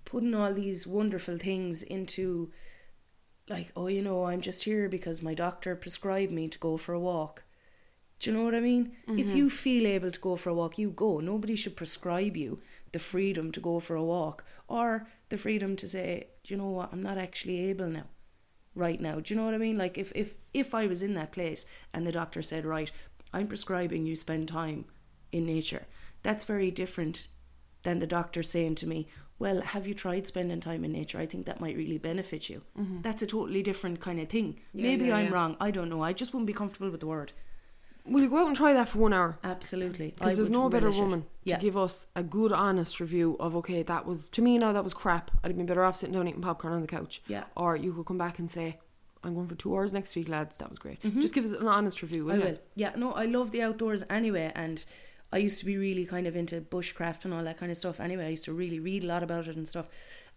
putting 0.03 0.33
all 0.33 0.51
these 0.51 0.87
wonderful 0.87 1.37
things 1.37 1.83
into 1.83 2.51
like, 3.47 3.71
oh, 3.75 3.85
you 3.85 4.01
know, 4.01 4.25
I'm 4.25 4.41
just 4.41 4.63
here 4.63 4.89
because 4.89 5.21
my 5.21 5.35
doctor 5.35 5.75
prescribed 5.75 6.31
me 6.31 6.47
to 6.47 6.57
go 6.57 6.75
for 6.75 6.93
a 6.93 6.99
walk. 6.99 7.43
Do 8.19 8.31
you 8.31 8.37
know 8.37 8.43
what 8.43 8.55
I 8.55 8.59
mean? 8.59 8.97
If 9.07 9.27
mm-hmm. 9.27 9.37
you 9.37 9.49
feel 9.49 9.85
able 9.85 10.09
to 10.09 10.19
go 10.19 10.35
for 10.35 10.49
a 10.49 10.55
walk, 10.55 10.79
you 10.79 10.89
go. 10.89 11.19
Nobody 11.19 11.55
should 11.55 11.75
prescribe 11.75 12.35
you 12.35 12.59
the 12.91 12.99
freedom 12.99 13.51
to 13.51 13.59
go 13.59 13.79
for 13.79 13.95
a 13.95 14.03
walk 14.03 14.43
or 14.67 15.07
the 15.29 15.37
freedom 15.37 15.75
to 15.77 15.87
say, 15.87 16.29
do 16.43 16.53
you 16.53 16.57
know 16.57 16.69
what, 16.69 16.89
I'm 16.91 17.03
not 17.03 17.19
actually 17.19 17.69
able 17.69 17.87
now 17.87 18.07
right 18.75 18.99
now. 18.99 19.19
Do 19.19 19.33
you 19.33 19.39
know 19.39 19.45
what 19.45 19.53
I 19.53 19.59
mean? 19.59 19.77
Like 19.77 19.97
if 19.97 20.11
if 20.15 20.35
if 20.53 20.73
I 20.73 20.87
was 20.87 21.03
in 21.03 21.13
that 21.13 21.31
place 21.31 21.65
and 21.93 22.07
the 22.07 22.11
doctor 22.11 22.41
said, 22.41 22.65
"Right, 22.65 22.91
I'm 23.33 23.47
prescribing 23.47 24.05
you 24.05 24.15
spend 24.15 24.47
time 24.47 24.85
in 25.31 25.45
nature." 25.45 25.87
That's 26.23 26.43
very 26.43 26.71
different 26.71 27.27
than 27.83 27.99
the 27.99 28.07
doctor 28.07 28.43
saying 28.43 28.75
to 28.75 28.87
me, 28.87 29.07
"Well, 29.37 29.61
have 29.61 29.87
you 29.87 29.93
tried 29.93 30.27
spending 30.27 30.59
time 30.59 30.83
in 30.83 30.91
nature? 30.91 31.19
I 31.19 31.25
think 31.25 31.45
that 31.45 31.61
might 31.61 31.77
really 31.77 31.97
benefit 31.97 32.49
you." 32.49 32.63
Mm-hmm. 32.77 33.01
That's 33.01 33.23
a 33.23 33.27
totally 33.27 33.63
different 33.63 33.99
kind 33.99 34.19
of 34.19 34.29
thing. 34.29 34.59
Yeah, 34.73 34.83
Maybe 34.83 35.05
yeah, 35.05 35.17
I'm 35.17 35.25
yeah. 35.27 35.33
wrong. 35.33 35.57
I 35.59 35.71
don't 35.71 35.89
know. 35.89 36.01
I 36.03 36.13
just 36.13 36.33
wouldn't 36.33 36.47
be 36.47 36.53
comfortable 36.53 36.89
with 36.89 36.99
the 36.99 37.07
word. 37.07 37.33
Will 38.05 38.21
you 38.21 38.29
go 38.29 38.39
out 38.39 38.47
and 38.47 38.55
try 38.55 38.73
that 38.73 38.89
for 38.89 38.99
one 38.99 39.13
hour? 39.13 39.37
Absolutely. 39.43 40.13
Because 40.17 40.37
there's 40.37 40.49
no 40.49 40.67
better 40.69 40.89
it. 40.89 40.95
woman 40.95 41.25
to 41.47 41.57
give 41.57 41.77
us 41.77 42.07
a 42.15 42.23
good, 42.23 42.51
honest 42.51 42.99
review 42.99 43.37
of 43.39 43.55
okay, 43.57 43.83
that 43.83 44.05
was 44.05 44.29
to 44.31 44.41
me 44.41 44.57
now 44.57 44.73
that 44.73 44.83
was 44.83 44.93
crap. 44.93 45.31
I'd 45.43 45.49
have 45.49 45.57
been 45.57 45.65
better 45.65 45.83
off 45.83 45.97
sitting 45.97 46.13
down 46.13 46.27
eating 46.27 46.41
popcorn 46.41 46.73
on 46.73 46.81
the 46.81 46.87
couch. 46.87 47.21
Yeah. 47.27 47.43
Or 47.55 47.75
you 47.75 47.93
could 47.93 48.05
come 48.05 48.17
back 48.17 48.39
and 48.39 48.49
say, 48.49 48.79
"I'm 49.23 49.33
going 49.35 49.47
for 49.47 49.55
two 49.55 49.75
hours 49.75 49.91
next 49.93 50.15
week, 50.15 50.29
lads. 50.29 50.57
That 50.57 50.69
was 50.69 50.79
great." 50.79 51.01
Just 51.19 51.33
give 51.33 51.45
us 51.45 51.51
an 51.51 51.67
honest 51.67 52.01
review. 52.01 52.25
Will 52.25 52.33
Mm-hmm. 52.35 52.43
I 52.47 52.51
will. 52.51 52.57
Yeah, 52.75 52.91
no, 52.95 53.11
I 53.13 53.25
love 53.25 53.51
the 53.51 53.61
outdoors 53.61 54.03
anyway, 54.09 54.51
and 54.55 54.83
I 55.31 55.37
used 55.37 55.59
to 55.59 55.65
be 55.65 55.77
really 55.77 56.05
kind 56.05 56.25
of 56.27 56.35
into 56.35 56.59
bushcraft 56.61 57.25
and 57.25 57.33
all 57.33 57.43
that 57.43 57.57
kind 57.57 57.71
of 57.71 57.77
stuff. 57.77 57.99
Anyway, 57.99 58.25
I 58.25 58.29
used 58.29 58.45
to 58.45 58.53
really 58.53 58.79
read 58.79 59.03
a 59.03 59.07
lot 59.07 59.23
about 59.23 59.47
it 59.47 59.55
and 59.55 59.67
stuff. 59.67 59.87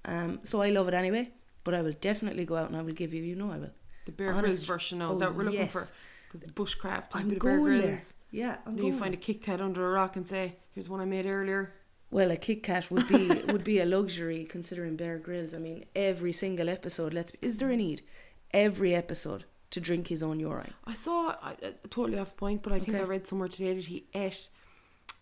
Um, 0.04 0.40
so 0.42 0.60
I 0.62 0.70
love 0.70 0.88
it 0.88 0.94
anyway. 0.94 1.30
But 1.64 1.74
I 1.74 1.82
will 1.82 1.92
definitely 2.00 2.44
go 2.44 2.56
out 2.56 2.68
and 2.68 2.76
I 2.76 2.82
will 2.82 2.92
give 2.92 3.14
you. 3.14 3.22
You 3.22 3.36
know, 3.36 3.52
I 3.52 3.58
will. 3.58 3.70
The 4.04 4.10
Bear 4.12 4.32
Grylls 4.32 4.64
version 4.64 4.98
now 4.98 5.12
is 5.12 5.20
that 5.20 5.26
Oh, 5.26 5.28
what 5.28 5.36
we're 5.38 5.44
looking 5.44 5.60
yes. 5.60 5.72
for? 5.72 5.94
Because 6.32 6.48
bushcraft, 6.48 7.10
I'm 7.14 7.28
bit 7.28 7.36
of 7.36 7.42
Bear 7.44 7.58
going 7.58 7.72
there. 7.72 7.82
Grylls. 7.82 8.14
Yeah, 8.32 8.56
I'm 8.66 8.74
Then 8.76 8.86
you 8.86 8.98
find 8.98 9.14
a. 9.14 9.16
Kit 9.16 9.42
Kat 9.42 9.60
under 9.60 9.88
a 9.88 9.92
rock 9.92 10.16
and 10.16 10.26
say, 10.26 10.56
"Here's 10.72 10.88
one 10.88 11.00
I 11.00 11.04
made 11.04 11.24
earlier." 11.26 11.72
Well, 12.10 12.30
a 12.32 12.36
Kit 12.36 12.62
Kat 12.64 12.90
would 12.90 13.06
be 13.06 13.28
would 13.52 13.62
be 13.62 13.78
a 13.78 13.86
luxury 13.86 14.44
considering 14.44 14.96
Bear 14.96 15.18
Grylls. 15.18 15.54
I 15.54 15.58
mean, 15.58 15.84
every 15.94 16.32
single 16.32 16.68
episode. 16.68 17.14
Let's. 17.14 17.32
Is 17.40 17.58
there 17.58 17.70
a 17.70 17.76
need? 17.76 18.02
Every 18.52 18.94
episode 18.94 19.44
to 19.70 19.80
drink 19.80 20.08
his 20.08 20.22
own 20.22 20.38
urine. 20.38 20.74
I 20.84 20.92
saw 20.92 21.36
I, 21.42 21.52
uh, 21.64 21.70
totally 21.88 22.18
off 22.18 22.36
point, 22.36 22.62
but 22.62 22.72
I 22.72 22.78
think 22.78 22.96
I 22.96 23.02
read 23.02 23.26
somewhere 23.26 23.48
today 23.48 23.74
that 23.74 23.86
he 23.86 24.04
ate 24.14 24.50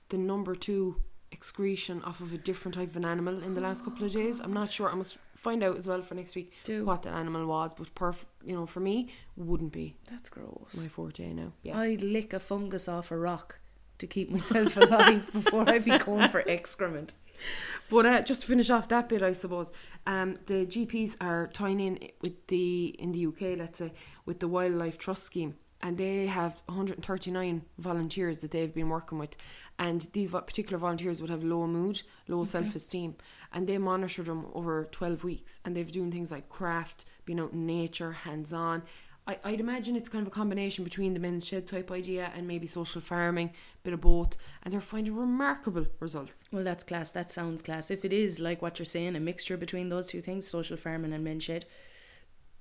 the 0.08 0.18
number 0.18 0.54
two 0.56 0.96
excretion 1.30 2.02
off 2.02 2.20
of 2.20 2.32
a 2.32 2.38
different 2.38 2.74
type 2.74 2.90
of 2.90 2.96
an 2.96 3.04
animal 3.04 3.42
in 3.42 3.54
the 3.54 3.60
last 3.60 3.84
couple 3.84 4.04
of 4.04 4.12
days. 4.12 4.40
I'm 4.40 4.52
not 4.52 4.70
sure. 4.70 4.90
I 4.90 4.94
must 4.94 5.18
find 5.36 5.62
out 5.62 5.76
as 5.76 5.86
well 5.86 6.02
for 6.02 6.14
next 6.14 6.34
week 6.34 6.52
Do. 6.64 6.84
what 6.84 7.02
that 7.04 7.14
animal 7.14 7.46
was. 7.46 7.72
But 7.74 7.94
perf, 7.94 8.24
you 8.44 8.54
know, 8.54 8.66
for 8.66 8.80
me, 8.80 9.08
wouldn't 9.36 9.72
be 9.72 9.96
That's 10.10 10.28
gross. 10.28 10.76
my 10.76 10.88
forte 10.88 11.32
now. 11.32 11.52
Yeah, 11.62 11.78
I'd 11.78 12.02
lick 12.02 12.32
a 12.32 12.40
fungus 12.40 12.88
off 12.88 13.10
a 13.10 13.16
rock 13.16 13.60
to 13.98 14.06
keep 14.06 14.30
myself 14.30 14.76
alive 14.76 15.30
before 15.32 15.68
I'd 15.68 15.84
be 15.84 15.96
going 15.98 16.28
for 16.28 16.42
excrement. 16.48 17.12
But 17.90 18.06
uh, 18.06 18.20
just 18.22 18.42
to 18.42 18.46
finish 18.46 18.70
off 18.70 18.88
that 18.90 19.08
bit, 19.08 19.20
I 19.20 19.32
suppose 19.32 19.72
um, 20.06 20.38
the 20.46 20.64
GPs 20.64 21.16
are 21.20 21.48
tying 21.48 21.80
in 21.80 21.98
with 22.20 22.46
the 22.46 22.94
in 23.00 23.10
the 23.10 23.26
UK, 23.26 23.58
let's 23.58 23.80
say, 23.80 23.92
with 24.26 24.38
the 24.38 24.46
Wildlife 24.46 24.96
Trust 24.96 25.24
Scheme, 25.24 25.56
and 25.82 25.98
they 25.98 26.26
have 26.26 26.62
139 26.66 27.62
volunteers 27.78 28.42
that 28.42 28.52
they've 28.52 28.72
been 28.72 28.90
working 28.90 29.18
with, 29.18 29.36
and 29.80 30.06
these 30.12 30.30
particular 30.30 30.78
volunteers 30.78 31.20
would 31.20 31.30
have 31.30 31.42
low 31.42 31.66
mood, 31.66 32.02
low 32.28 32.44
self-esteem, 32.44 33.16
and 33.52 33.66
they 33.66 33.78
monitor 33.78 34.22
them 34.22 34.46
over 34.54 34.84
12 34.92 35.24
weeks, 35.24 35.58
and 35.64 35.76
they've 35.76 35.90
doing 35.90 36.12
things 36.12 36.30
like 36.30 36.48
craft, 36.48 37.06
being 37.24 37.40
out 37.40 37.52
in 37.52 37.66
nature, 37.66 38.12
hands-on. 38.12 38.82
I, 39.30 39.38
I'd 39.50 39.60
imagine 39.60 39.96
it's 39.96 40.08
kind 40.08 40.22
of 40.26 40.32
a 40.32 40.34
combination 40.34 40.82
between 40.84 41.14
the 41.14 41.20
men's 41.20 41.46
shed 41.46 41.66
type 41.66 41.90
idea 41.90 42.32
and 42.34 42.46
maybe 42.48 42.66
social 42.66 43.00
farming, 43.00 43.52
bit 43.82 43.92
of 43.94 44.00
both, 44.00 44.36
and 44.62 44.72
they're 44.72 44.80
finding 44.80 45.14
remarkable 45.16 45.86
results. 46.00 46.44
Well, 46.52 46.64
that's 46.64 46.84
class. 46.84 47.12
That 47.12 47.30
sounds 47.30 47.62
class. 47.62 47.90
If 47.90 48.04
it 48.04 48.12
is 48.12 48.40
like 48.40 48.60
what 48.62 48.78
you're 48.78 48.86
saying, 48.86 49.16
a 49.16 49.20
mixture 49.20 49.56
between 49.56 49.88
those 49.88 50.08
two 50.08 50.20
things, 50.20 50.46
social 50.48 50.76
farming 50.76 51.12
and 51.12 51.22
men's 51.24 51.44
shed, 51.44 51.66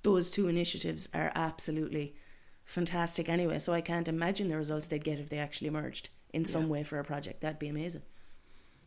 those 0.03 0.31
two 0.31 0.47
initiatives 0.47 1.09
are 1.13 1.31
absolutely 1.35 2.15
fantastic 2.65 3.27
anyway. 3.29 3.59
So 3.59 3.73
I 3.73 3.81
can't 3.81 4.07
imagine 4.07 4.47
the 4.49 4.57
results 4.57 4.88
they'd 4.88 5.03
get 5.03 5.19
if 5.19 5.29
they 5.29 5.39
actually 5.39 5.69
merged 5.71 6.09
in 6.33 6.45
some 6.45 6.63
Yeah. 6.63 6.69
way 6.69 6.83
for 6.83 6.99
a 6.99 7.03
project. 7.03 7.41
That'd 7.41 7.59
be 7.59 7.67
amazing. 7.69 8.03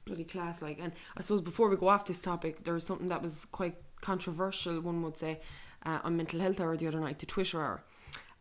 bloody 0.04 0.24
class 0.24 0.60
like 0.62 0.80
and 0.80 0.92
I 1.16 1.20
suppose 1.20 1.40
before 1.40 1.68
we 1.68 1.76
go 1.76 1.86
off 1.88 2.06
this 2.06 2.20
topic 2.20 2.64
there 2.64 2.74
was 2.74 2.84
something 2.84 3.06
that 3.06 3.22
was 3.22 3.44
quite 3.44 3.76
controversial 4.00 4.80
one 4.80 5.00
would 5.02 5.16
say 5.16 5.40
uh, 5.84 5.98
on 6.04 6.16
mental 6.16 6.40
health 6.40 6.60
hour 6.60 6.76
the 6.76 6.86
other 6.86 7.00
night 7.00 7.18
the 7.18 7.26
Twitter 7.26 7.60
hour 7.62 7.84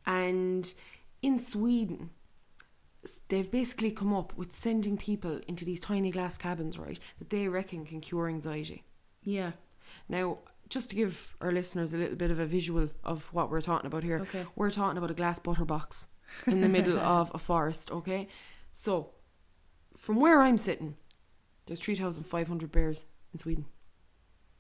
and 0.06 0.74
in 1.22 1.40
Sweden 1.40 2.10
they've 3.30 3.50
basically 3.50 3.92
come 3.92 4.14
up 4.14 4.36
with 4.38 4.52
sending 4.54 4.96
people 4.98 5.40
into 5.48 5.66
these 5.66 5.82
tiny 5.82 6.12
glass 6.12 6.38
cabins 6.38 6.78
right 6.78 7.00
that 7.20 7.30
they 7.30 7.48
reckon 7.48 7.86
can 7.86 8.00
cure 8.00 8.28
anxiety 8.28 8.84
Yeah. 9.24 9.52
now 10.08 10.38
just 10.70 10.90
to 10.92 10.96
give 10.96 11.36
our 11.42 11.52
listeners 11.52 11.94
a 11.94 11.98
little 11.98 12.16
bit 12.16 12.32
of 12.32 12.40
a 12.40 12.46
visual 12.46 12.90
of 13.04 13.26
what 13.34 13.50
we're 13.50 13.62
talking 13.62 13.88
about 13.88 14.04
here 14.04 14.20
Okay. 14.22 14.46
we're 14.56 14.70
talking 14.72 14.98
about 14.98 15.12
a 15.12 15.16
glass 15.16 15.40
butter 15.40 15.66
box 15.66 16.08
in 16.48 16.62
the 16.62 16.70
middle 16.70 17.00
of 17.18 17.32
a 17.34 17.38
forest 17.40 17.92
okay 17.92 18.28
so 18.72 19.10
from 19.98 20.16
where 20.18 20.42
I'm 20.42 20.58
sitting 20.58 20.96
there's 21.66 21.80
3,500 21.82 22.72
bears 22.72 23.06
in 23.34 23.40
Sweden 23.40 23.66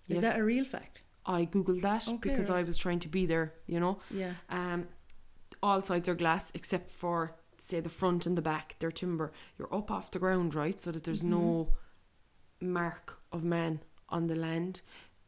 Is 0.09 0.15
Yes. 0.15 0.21
that 0.23 0.39
a 0.39 0.43
real 0.43 0.65
fact? 0.65 1.03
I 1.25 1.45
googled 1.45 1.81
that 1.81 2.07
Okay, 2.07 2.29
because 2.29 2.49
right. 2.49 2.59
I 2.59 2.63
was 2.63 2.77
trying 2.77 2.99
to 2.99 3.07
be 3.09 3.25
there, 3.25 3.53
you 3.67 3.79
know. 3.79 3.99
Yeah. 4.09 4.33
Um, 4.49 4.87
all 5.61 5.81
sides 5.81 6.09
are 6.09 6.15
glass 6.15 6.51
except 6.55 6.91
for 6.91 7.35
say 7.57 7.79
the 7.79 7.89
front 7.89 8.25
and 8.25 8.35
the 8.37 8.41
back. 8.41 8.75
They're 8.79 8.91
timber. 8.91 9.31
You're 9.59 9.73
up 9.73 9.91
off 9.91 10.09
the 10.11 10.17
ground, 10.19 10.55
right, 10.55 10.79
so 10.79 10.91
that 10.91 11.03
there's 11.03 11.23
no 11.23 11.69
Mm-hmm. 12.61 12.73
mark 12.73 13.17
of 13.31 13.43
man 13.43 13.81
on 14.09 14.27
the 14.27 14.35
land, 14.35 14.81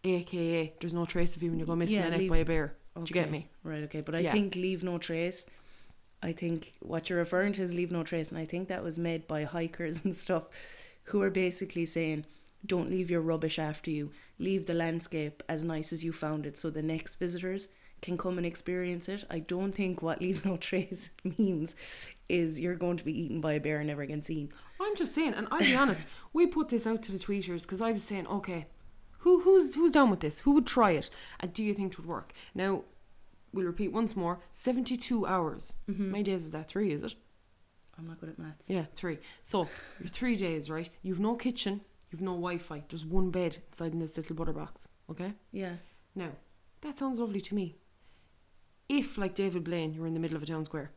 aka 0.03 0.73
there's 0.79 0.93
no 0.93 1.05
trace 1.05 1.35
of 1.35 1.43
you 1.43 1.49
when 1.49 1.59
you 1.59 1.65
go 1.65 1.75
missing 1.75 1.97
Yeah, 1.99 2.09
leave- 2.15 2.29
by 2.29 2.37
a 2.37 2.45
bear. 2.45 2.75
Do 2.95 3.01
you 3.01 3.05
get 3.13 3.31
me? 3.31 3.49
Right, 3.63 3.83
okay. 3.85 4.01
But 4.01 4.13
I 4.15 4.19
Yeah. 4.19 4.31
think 4.31 4.55
leave 4.55 4.83
no 4.83 4.97
trace. 4.99 5.47
I 6.21 6.31
think 6.31 6.73
what 6.79 7.09
you're 7.09 7.17
referring 7.19 7.53
to 7.53 7.63
is 7.63 7.73
leave 7.73 7.91
no 7.91 8.03
trace, 8.03 8.29
and 8.31 8.39
I 8.39 8.45
think 8.45 8.67
that 8.67 8.83
was 8.83 8.99
made 8.99 9.27
by 9.27 9.43
hikers 9.45 9.95
and 10.05 10.15
stuff 10.15 10.47
who 11.05 11.21
are 11.21 11.29
basically 11.31 11.85
saying, 11.85 12.25
don't 12.65 12.89
leave 12.89 13.11
your 13.11 13.21
rubbish 13.21 13.59
after 13.59 13.91
you. 13.91 14.11
Leave 14.39 14.65
the 14.65 14.73
landscape 14.73 15.43
as 15.49 15.65
nice 15.65 15.91
as 15.91 16.03
you 16.03 16.13
found 16.13 16.45
it 16.45 16.57
so 16.57 16.69
the 16.69 16.81
next 16.81 17.17
visitors 17.17 17.69
can 18.01 18.17
come 18.17 18.37
and 18.37 18.45
experience 18.45 19.07
it. 19.09 19.23
I 19.29 19.39
don't 19.39 19.73
think 19.73 20.01
what 20.01 20.21
leave 20.21 20.45
no 20.45 20.57
trace 20.57 21.09
means 21.37 21.75
is 22.29 22.59
you're 22.59 22.75
going 22.75 22.97
to 22.97 23.05
be 23.05 23.17
eaten 23.17 23.41
by 23.41 23.53
a 23.53 23.59
bear 23.59 23.77
and 23.77 23.87
never 23.87 24.01
again 24.01 24.23
seen. 24.23 24.51
I'm 24.79 24.95
just 24.95 25.15
saying, 25.15 25.33
and 25.33 25.47
I'll 25.51 25.59
be 25.59 25.75
honest, 25.75 26.05
we 26.33 26.45
put 26.45 26.69
this 26.69 26.85
out 26.85 27.01
to 27.03 27.11
the 27.11 27.17
tweeters 27.17 27.63
because 27.63 27.81
I 27.81 27.91
was 27.91 28.03
saying, 28.03 28.27
okay, 28.27 28.67
who 29.19 29.39
who's 29.39 29.73
who's 29.73 29.93
down 29.93 30.09
with 30.09 30.19
this? 30.19 30.39
Who 30.39 30.51
would 30.51 30.67
try 30.67 30.91
it? 30.91 31.09
And 31.39 31.53
do 31.53 31.63
you 31.63 31.73
think 31.73 31.93
it 31.93 31.97
would 31.97 32.07
work? 32.07 32.33
Now, 32.53 32.83
we'll 33.53 33.65
repeat 33.65 33.93
once 33.93 34.17
more: 34.17 34.41
seventy-two 34.51 35.25
hours. 35.25 35.75
Mm-hmm. 35.89 36.11
My 36.11 36.21
days 36.21 36.45
is 36.45 36.51
that 36.51 36.67
three? 36.67 36.91
Is 36.91 37.03
it? 37.03 37.15
I'm 37.97 38.05
not 38.05 38.19
good 38.19 38.29
at 38.29 38.39
maths. 38.39 38.69
Yeah, 38.69 38.85
three. 38.95 39.19
So 39.41 39.69
you're 39.99 40.09
three 40.09 40.35
days, 40.35 40.69
right? 40.69 40.89
You've 41.03 41.21
no 41.21 41.35
kitchen, 41.35 41.81
you've 42.13 42.21
no 42.21 42.31
Wi-Fi. 42.31 42.83
There's 42.87 43.05
one 43.05 43.31
bed 43.31 43.57
inside 43.69 43.91
in 43.91 43.99
this 43.99 44.15
little 44.15 44.35
butter 44.35 44.53
box. 44.53 44.87
Okay. 45.09 45.33
Yeah. 45.51 45.73
Now, 46.15 46.29
that 46.81 46.97
sounds 46.97 47.19
lovely 47.19 47.41
to 47.41 47.55
me. 47.55 47.75
If, 48.87 49.17
like 49.17 49.35
David 49.35 49.63
Blaine, 49.63 49.93
you're 49.93 50.07
in 50.07 50.13
the 50.13 50.19
middle 50.19 50.37
of 50.37 50.43
a 50.43 50.45
town 50.45 50.65
square, 50.65 50.91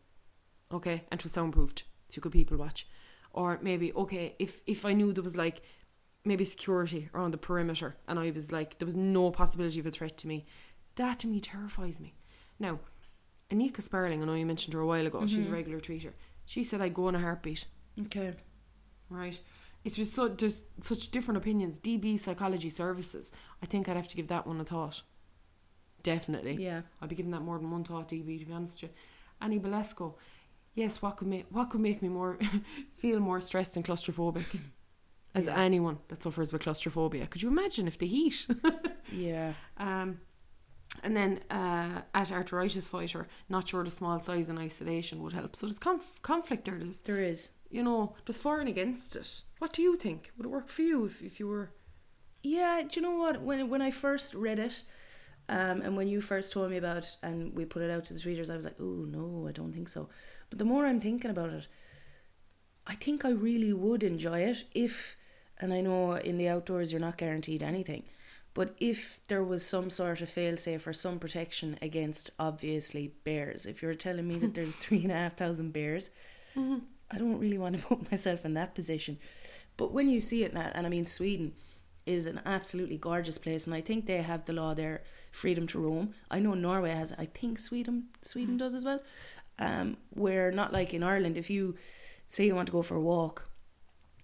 okay, 0.72 1.04
and 1.10 1.20
it 1.20 1.24
was 1.24 1.32
soundproofed, 1.32 1.84
so 2.08 2.16
you 2.16 2.22
could 2.22 2.32
people 2.32 2.56
watch, 2.56 2.86
or 3.32 3.58
maybe 3.62 3.92
okay, 3.92 4.34
if 4.38 4.60
if 4.66 4.84
I 4.84 4.92
knew 4.92 5.12
there 5.12 5.22
was 5.22 5.36
like 5.36 5.62
maybe 6.24 6.44
security 6.44 7.08
around 7.14 7.32
the 7.32 7.38
perimeter, 7.38 7.96
and 8.08 8.18
I 8.18 8.30
was 8.32 8.50
like 8.50 8.78
there 8.78 8.86
was 8.86 8.96
no 8.96 9.30
possibility 9.30 9.78
of 9.78 9.86
a 9.86 9.92
threat 9.92 10.18
to 10.18 10.26
me, 10.26 10.46
that 10.96 11.20
to 11.20 11.28
me 11.28 11.40
terrifies 11.40 12.00
me. 12.00 12.14
Now, 12.58 12.80
Anika 13.50 13.80
Sparling, 13.80 14.20
I 14.20 14.26
know 14.26 14.34
you 14.34 14.44
mentioned 14.44 14.74
her 14.74 14.80
a 14.80 14.86
while 14.86 15.06
ago. 15.06 15.24
She's 15.26 15.38
a 15.38 15.40
mm-hmm. 15.42 15.52
regular 15.52 15.80
tweeter. 15.80 16.12
She 16.44 16.64
said 16.64 16.80
I'd 16.80 16.94
go 16.94 17.08
in 17.08 17.14
a 17.14 17.20
heartbeat 17.20 17.66
Okay. 18.06 18.34
right? 19.08 19.40
It 19.86 19.96
was 19.98 20.12
so 20.12 20.28
there's 20.28 20.64
such 20.80 21.10
different 21.10 21.38
opinions. 21.38 21.78
DB 21.78 22.18
Psychology 22.18 22.70
Services. 22.70 23.30
I 23.62 23.66
think 23.66 23.88
I'd 23.88 23.96
have 23.96 24.08
to 24.08 24.16
give 24.16 24.28
that 24.28 24.46
one 24.46 24.60
a 24.60 24.64
thought. 24.64 25.02
Definitely. 26.02 26.56
Yeah. 26.62 26.82
I'd 27.00 27.08
be 27.08 27.16
giving 27.16 27.32
that 27.32 27.40
more 27.42 27.58
than 27.58 27.70
one 27.70 27.84
thought, 27.84 28.08
DB, 28.08 28.38
to 28.40 28.44
be 28.46 28.52
honest 28.52 28.82
with 28.82 28.90
you. 28.90 28.96
Annie 29.40 29.58
Belasco. 29.58 30.16
Yes, 30.74 31.00
what 31.02 31.16
could 31.16 31.28
make 31.28 31.46
what 31.50 31.70
could 31.70 31.80
make 31.80 32.02
me 32.02 32.08
more 32.08 32.38
feel 32.96 33.20
more 33.20 33.40
stressed 33.40 33.76
and 33.76 33.84
claustrophobic? 33.84 34.44
As 35.34 35.46
Yeah. 35.46 35.56
anyone 35.58 35.98
that 36.08 36.22
suffers 36.22 36.52
with 36.52 36.62
claustrophobia. 36.62 37.26
Could 37.26 37.42
you 37.42 37.48
imagine 37.48 37.86
if 37.88 37.98
the 37.98 38.06
heat? 38.06 38.46
Yeah. 39.12 39.52
Um, 39.76 40.18
and 41.04 41.16
then 41.16 41.40
uh, 41.48 42.00
at 42.12 42.32
arthritis 42.32 42.88
fighter, 42.88 43.28
not 43.48 43.68
sure 43.68 43.84
the 43.84 43.90
small 43.90 44.18
size 44.18 44.48
and 44.48 44.58
isolation 44.58 45.22
would 45.22 45.32
help. 45.32 45.54
So 45.54 45.66
there's 45.66 45.78
conf- 45.78 46.20
conflict 46.22 46.64
there. 46.64 46.76
There's 46.76 47.02
There 47.02 47.20
is. 47.22 47.50
You 47.70 47.82
know, 47.82 48.14
there's 48.24 48.38
for 48.38 48.60
and 48.60 48.68
against 48.68 49.16
it. 49.16 49.42
What 49.58 49.72
do 49.72 49.82
you 49.82 49.96
think? 49.96 50.30
Would 50.36 50.46
it 50.46 50.50
work 50.50 50.68
for 50.68 50.82
you 50.82 51.06
if, 51.06 51.22
if 51.22 51.40
you 51.40 51.48
were? 51.48 51.70
Yeah, 52.42 52.82
do 52.82 53.00
you 53.00 53.02
know 53.02 53.16
what? 53.16 53.42
When 53.42 53.68
when 53.68 53.82
I 53.82 53.90
first 53.90 54.34
read 54.34 54.58
it, 54.58 54.84
um, 55.48 55.82
and 55.82 55.96
when 55.96 56.08
you 56.08 56.20
first 56.20 56.52
told 56.52 56.70
me 56.70 56.76
about 56.76 56.98
it, 56.98 57.16
and 57.22 57.54
we 57.54 57.64
put 57.64 57.82
it 57.82 57.90
out 57.90 58.04
to 58.06 58.14
the 58.14 58.28
readers, 58.28 58.50
I 58.50 58.56
was 58.56 58.64
like, 58.64 58.80
oh 58.80 59.04
no, 59.08 59.46
I 59.48 59.52
don't 59.52 59.72
think 59.72 59.88
so. 59.88 60.08
But 60.50 60.58
the 60.58 60.64
more 60.64 60.86
I'm 60.86 61.00
thinking 61.00 61.30
about 61.30 61.50
it, 61.50 61.66
I 62.86 62.94
think 62.94 63.24
I 63.24 63.30
really 63.30 63.72
would 63.72 64.02
enjoy 64.02 64.40
it 64.40 64.64
if, 64.72 65.16
and 65.58 65.72
I 65.72 65.80
know 65.80 66.14
in 66.14 66.38
the 66.38 66.48
outdoors 66.48 66.92
you're 66.92 67.00
not 67.00 67.18
guaranteed 67.18 67.62
anything, 67.62 68.04
but 68.54 68.74
if 68.78 69.20
there 69.26 69.44
was 69.44 69.66
some 69.66 69.90
sort 69.90 70.20
of 70.20 70.30
failsafe 70.30 70.86
or 70.86 70.92
some 70.92 71.18
protection 71.18 71.78
against 71.82 72.30
obviously 72.38 73.12
bears, 73.24 73.66
if 73.66 73.82
you're 73.82 73.94
telling 73.94 74.26
me 74.26 74.38
that 74.38 74.54
there's 74.54 74.76
three 74.76 75.02
and 75.02 75.12
a 75.12 75.14
half 75.14 75.36
thousand 75.36 75.72
bears, 75.72 76.10
I 77.10 77.18
don't 77.18 77.38
really 77.38 77.58
want 77.58 77.78
to 77.78 77.86
put 77.86 78.10
myself 78.10 78.44
in 78.44 78.54
that 78.54 78.74
position. 78.74 79.18
But 79.76 79.92
when 79.92 80.08
you 80.08 80.20
see 80.20 80.42
it 80.44 80.54
now, 80.54 80.70
and 80.74 80.86
I 80.86 80.90
mean 80.90 81.06
Sweden 81.06 81.52
is 82.04 82.26
an 82.26 82.40
absolutely 82.46 82.96
gorgeous 82.96 83.38
place, 83.38 83.66
and 83.66 83.74
I 83.74 83.80
think 83.80 84.06
they 84.06 84.22
have 84.22 84.44
the 84.44 84.52
law 84.52 84.74
there, 84.74 85.02
freedom 85.32 85.66
to 85.68 85.78
roam. 85.78 86.14
I 86.30 86.38
know 86.38 86.54
Norway 86.54 86.92
has. 86.92 87.12
I 87.12 87.26
think 87.26 87.58
Sweden 87.58 88.04
Sweden 88.22 88.56
does 88.56 88.74
as 88.74 88.84
well. 88.84 89.00
Um, 89.58 89.96
where 90.10 90.52
not 90.52 90.72
like 90.72 90.94
in 90.94 91.02
Ireland, 91.02 91.36
if 91.36 91.50
you 91.50 91.76
say 92.28 92.46
you 92.46 92.54
want 92.54 92.66
to 92.66 92.72
go 92.72 92.82
for 92.82 92.96
a 92.96 93.00
walk, 93.00 93.48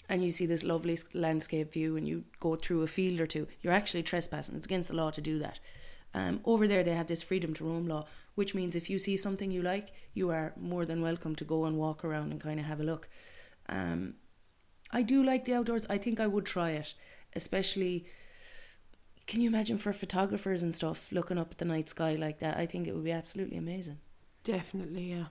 and 0.09 0.23
you 0.23 0.31
see 0.31 0.47
this 0.47 0.63
lovely 0.63 0.99
landscape 1.15 1.73
view, 1.73 1.97
and 1.97 2.07
you 2.07 2.25
go 2.41 2.57
through 2.57 2.83
a 2.83 2.87
field 2.87 3.21
or 3.21 3.27
two, 3.27 3.49
you're 3.61 3.73
actually 3.73 4.03
trespassing. 4.03 4.57
It's 4.57 4.67
against 4.67 4.91
the 4.91 4.97
law 4.97 5.11
to 5.11 5.21
do 5.21 5.39
that. 5.41 5.59
Um, 6.15 6.41
over 6.45 6.69
there, 6.69 6.83
they 6.85 6.95
have 6.95 7.07
this 7.07 7.23
freedom 7.23 7.55
to 7.55 7.65
roam 7.65 7.87
law, 7.87 8.07
which 8.35 8.55
means 8.55 8.77
if 8.77 8.91
you 8.91 8.99
see 8.99 9.17
something 9.17 9.51
you 9.51 9.63
like, 9.63 9.93
you 10.15 10.31
are 10.31 10.53
more 10.61 10.85
than 10.85 11.01
welcome 11.01 11.35
to 11.37 11.45
go 11.45 11.65
and 11.65 11.79
walk 11.79 12.05
around 12.05 12.33
and 12.33 12.41
kind 12.41 12.61
of 12.61 12.67
have 12.67 12.81
a 12.81 12.85
look. 12.85 13.09
Um, 13.69 14.15
I 14.91 15.03
do 15.03 15.23
like 15.23 15.45
the 15.45 15.55
outdoors. 15.55 15.87
I 15.89 15.99
think 15.99 16.21
I 16.21 16.27
would 16.27 16.45
try 16.45 16.71
it, 16.71 16.95
especially. 17.35 18.07
Can 19.27 19.41
you 19.41 19.49
imagine 19.49 19.79
for 19.79 19.93
photographers 19.93 20.63
and 20.63 20.75
stuff 20.75 21.11
looking 21.13 21.39
up 21.39 21.53
at 21.53 21.59
the 21.59 21.65
night 21.65 21.89
sky 21.89 22.15
like 22.17 22.41
that? 22.41 22.59
I 22.59 22.67
think 22.67 22.87
it 22.87 22.95
would 22.95 23.05
be 23.05 23.13
absolutely 23.13 23.57
amazing. 23.57 23.99
Definitely, 24.45 25.11
yeah, 25.13 25.27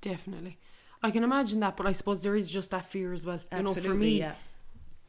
definitely. 0.00 0.58
I 1.02 1.10
can 1.10 1.22
imagine 1.22 1.60
that, 1.60 1.76
but 1.76 1.86
I 1.86 1.92
suppose 1.92 2.22
there 2.22 2.34
is 2.36 2.50
just 2.50 2.72
that 2.72 2.84
fear 2.84 3.12
as 3.12 3.24
well. 3.24 3.40
You 3.52 3.62
know, 3.62 3.70
for 3.70 3.94
me, 3.94 4.18
yeah. 4.18 4.34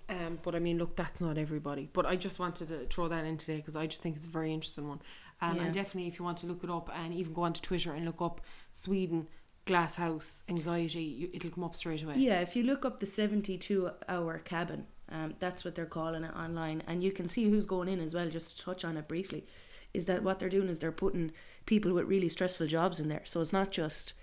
Um, 0.09 0.39
but 0.43 0.55
I 0.55 0.59
mean, 0.59 0.77
look, 0.77 0.95
that's 0.95 1.21
not 1.21 1.37
everybody. 1.37 1.89
But 1.91 2.05
I 2.05 2.15
just 2.15 2.39
wanted 2.39 2.67
to 2.69 2.85
throw 2.87 3.07
that 3.09 3.25
in 3.25 3.37
today 3.37 3.57
because 3.57 3.75
I 3.75 3.87
just 3.87 4.01
think 4.01 4.15
it's 4.15 4.25
a 4.25 4.29
very 4.29 4.53
interesting 4.53 4.87
one. 4.87 5.01
Um, 5.41 5.55
Yeah. 5.55 5.63
And 5.63 5.73
definitely, 5.73 6.07
if 6.07 6.19
you 6.19 6.25
want 6.25 6.39
to 6.39 6.47
look 6.47 6.63
it 6.63 6.69
up 6.69 6.89
and 6.93 7.13
even 7.13 7.33
go 7.33 7.43
onto 7.43 7.61
Twitter 7.61 7.93
and 7.93 8.05
look 8.05 8.21
up 8.21 8.41
Sweden 8.73 9.27
glass 9.65 9.95
house 9.97 10.43
anxiety, 10.49 11.03
you, 11.03 11.29
it'll 11.33 11.51
come 11.51 11.63
up 11.63 11.75
straight 11.75 12.01
away. 12.03 12.15
Yeah, 12.17 12.39
if 12.41 12.55
you 12.55 12.63
look 12.63 12.85
up 12.85 12.99
the 12.99 13.05
72 13.05 13.91
hour 14.07 14.39
cabin, 14.39 14.87
um, 15.11 15.35
that's 15.39 15.63
what 15.63 15.75
they're 15.75 15.85
calling 15.85 16.23
it 16.23 16.33
online, 16.35 16.81
and 16.87 17.03
you 17.03 17.11
can 17.11 17.29
see 17.29 17.49
who's 17.49 17.65
going 17.65 17.87
in 17.87 17.99
as 17.99 18.13
well, 18.15 18.29
just 18.29 18.57
to 18.57 18.65
touch 18.65 18.83
on 18.83 18.97
it 18.97 19.07
briefly. 19.07 19.45
Is 19.93 20.05
that 20.07 20.23
what 20.23 20.39
they're 20.39 20.49
doing 20.49 20.69
is 20.69 20.79
they're 20.79 20.91
putting 20.91 21.31
people 21.65 21.93
with 21.93 22.05
really 22.05 22.29
stressful 22.29 22.67
jobs 22.67 22.99
in 22.99 23.09
there. 23.09 23.21
So 23.25 23.41
it's 23.41 23.53
not 23.53 23.71
just 23.71 24.13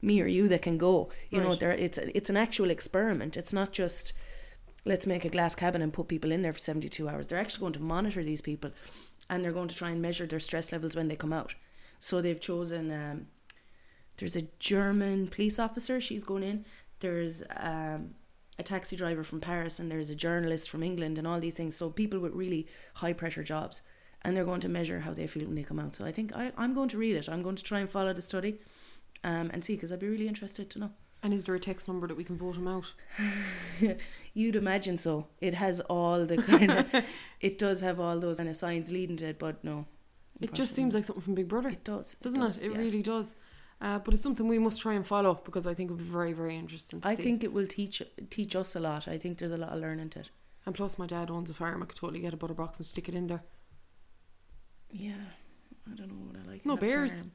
me 0.00 0.20
or 0.20 0.26
you 0.26 0.46
that 0.48 0.62
can 0.62 0.78
go. 0.78 1.10
You 1.30 1.40
know, 1.40 1.48
Right. 1.50 1.60
there 1.60 1.72
it's 1.72 1.98
it's 1.98 2.30
an 2.30 2.36
actual 2.36 2.70
experiment. 2.70 3.36
It's 3.36 3.52
not 3.52 3.72
just 3.72 4.12
let's 4.84 5.06
make 5.06 5.24
a 5.24 5.28
glass 5.28 5.54
cabin 5.54 5.82
and 5.82 5.92
put 5.92 6.08
people 6.08 6.32
in 6.32 6.42
there 6.42 6.52
for 6.52 6.58
72 6.58 7.08
hours. 7.08 7.26
They're 7.26 7.38
actually 7.38 7.60
going 7.60 7.72
to 7.74 7.80
monitor 7.80 8.22
these 8.22 8.40
people 8.40 8.70
and 9.28 9.44
they're 9.44 9.52
going 9.52 9.68
to 9.68 9.74
try 9.74 9.90
and 9.90 10.00
measure 10.00 10.26
their 10.26 10.40
stress 10.40 10.72
levels 10.72 10.96
when 10.96 11.08
they 11.08 11.16
come 11.16 11.32
out. 11.32 11.54
So 11.98 12.22
they've 12.22 12.40
chosen 12.40 12.92
um, 12.92 13.26
there's 14.18 14.36
a 14.36 14.48
German 14.58 15.28
police 15.28 15.58
officer, 15.58 16.00
she's 16.00 16.24
going 16.24 16.42
in. 16.42 16.64
There's 17.00 17.42
um, 17.56 18.14
a 18.58 18.62
taxi 18.62 18.96
driver 18.96 19.22
from 19.22 19.40
Paris 19.40 19.78
and 19.78 19.90
there's 19.90 20.10
a 20.10 20.16
journalist 20.16 20.68
from 20.70 20.82
England 20.82 21.18
and 21.18 21.26
all 21.26 21.40
these 21.40 21.54
things. 21.54 21.76
So 21.76 21.90
people 21.90 22.18
with 22.18 22.32
really 22.32 22.66
high 22.94 23.12
pressure 23.12 23.42
jobs. 23.42 23.82
and 24.22 24.36
they're 24.36 24.44
going 24.44 24.60
to 24.60 24.68
measure 24.68 25.00
how 25.00 25.12
they 25.12 25.26
feel 25.28 25.46
when 25.46 25.54
they 25.54 25.62
come 25.62 25.78
out. 25.78 25.94
So 25.94 26.04
I 26.04 26.12
think 26.12 26.34
I, 26.34 26.52
I'm 26.56 26.74
going 26.74 26.88
to 26.88 26.98
read 26.98 27.16
it. 27.16 27.28
I'm 27.28 27.42
going 27.42 27.56
to 27.56 27.62
try 27.62 27.78
and 27.80 27.88
follow 27.88 28.12
the 28.12 28.22
study 28.22 28.58
um, 29.22 29.50
and 29.52 29.64
see 29.64 29.74
because 29.74 29.92
I'd 29.92 30.00
be 30.00 30.08
really 30.08 30.28
interested 30.28 30.70
to 30.70 30.78
know. 30.80 30.90
And 31.22 31.34
is 31.34 31.46
there 31.46 31.54
a 31.54 31.60
text 31.60 31.88
number 31.88 32.06
that 32.06 32.16
we 32.16 32.24
can 32.24 32.36
vote 32.36 32.56
him 32.56 32.68
out? 32.68 32.92
You'd 34.34 34.56
imagine 34.56 34.96
so. 34.98 35.26
It 35.40 35.54
has 35.54 35.80
all 35.80 36.24
the 36.24 36.36
kind 36.36 36.70
of, 36.70 36.86
it 37.40 37.58
does 37.58 37.80
have 37.80 37.98
all 37.98 38.20
those 38.20 38.38
kind 38.38 38.48
of 38.48 38.54
signs 38.54 38.92
leading 38.92 39.16
to 39.18 39.26
it, 39.26 39.38
but 39.38 39.62
no. 39.64 39.86
It 40.40 40.54
just 40.54 40.74
seems 40.74 40.94
like 40.94 41.04
something 41.04 41.22
from 41.22 41.34
Big 41.34 41.48
Brother, 41.48 41.70
it 41.70 41.82
does, 41.82 42.14
doesn't 42.22 42.38
does, 42.38 42.62
it? 42.62 42.66
It 42.66 42.72
yeah. 42.72 42.78
really 42.78 43.02
does. 43.02 43.34
Uh, 43.80 43.98
but 43.98 44.14
it's 44.14 44.22
something 44.22 44.48
we 44.48 44.58
must 44.58 44.80
try 44.80 44.94
and 44.94 45.06
follow 45.06 45.40
because 45.44 45.66
I 45.66 45.74
think 45.74 45.90
it 45.90 45.94
would 45.94 46.04
be 46.04 46.10
very, 46.10 46.32
very 46.32 46.56
interesting 46.56 47.00
to 47.00 47.08
I 47.08 47.14
see. 47.14 47.22
think 47.22 47.44
it 47.44 47.52
will 47.52 47.66
teach 47.66 48.02
teach 48.28 48.56
us 48.56 48.74
a 48.74 48.80
lot. 48.80 49.06
I 49.06 49.18
think 49.18 49.38
there's 49.38 49.52
a 49.52 49.56
lot 49.56 49.70
of 49.72 49.80
learning 49.80 50.10
to 50.10 50.20
it. 50.20 50.30
And 50.66 50.74
plus, 50.74 50.98
my 50.98 51.06
dad 51.06 51.30
owns 51.30 51.48
a 51.48 51.54
farm. 51.54 51.82
I 51.82 51.86
could 51.86 51.96
totally 51.96 52.20
get 52.20 52.34
a 52.34 52.36
butter 52.36 52.54
box 52.54 52.78
and 52.78 52.86
stick 52.86 53.08
it 53.08 53.14
in 53.14 53.28
there. 53.28 53.42
Yeah, 54.90 55.12
I 55.90 55.94
don't 55.94 56.08
know 56.08 56.26
what 56.26 56.36
I 56.44 56.50
like. 56.50 56.66
No 56.66 56.76
bears. 56.76 57.20
farm. 57.20 57.32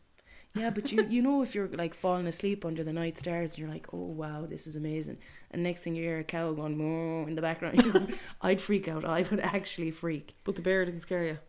Yeah, 0.55 0.69
but 0.69 0.91
you 0.91 1.03
you 1.09 1.21
know 1.23 1.41
if 1.41 1.55
you're 1.55 1.67
like 1.67 1.95
falling 1.95 2.27
asleep 2.27 2.63
under 2.63 2.83
the 2.83 2.93
night 2.93 3.17
stars 3.17 3.53
and 3.53 3.59
you're 3.59 3.69
like, 3.69 3.87
oh 3.93 3.97
wow, 3.97 4.45
this 4.45 4.67
is 4.67 4.75
amazing, 4.75 5.17
and 5.51 5.63
next 5.63 5.81
thing 5.81 5.95
you 5.95 6.03
hear 6.03 6.19
a 6.19 6.23
cow 6.23 6.53
going 6.53 6.77
moo 6.77 7.25
in 7.25 7.35
the 7.35 7.41
background, 7.41 7.81
going, 7.91 8.13
I'd 8.41 8.61
freak 8.61 8.87
out. 8.87 9.03
I 9.05 9.23
would 9.23 9.39
actually 9.39 9.89
freak. 9.91 10.33
But 10.43 10.55
the 10.55 10.61
bear 10.61 10.85
didn't 10.85 10.99
scare 11.01 11.25
you. 11.25 11.39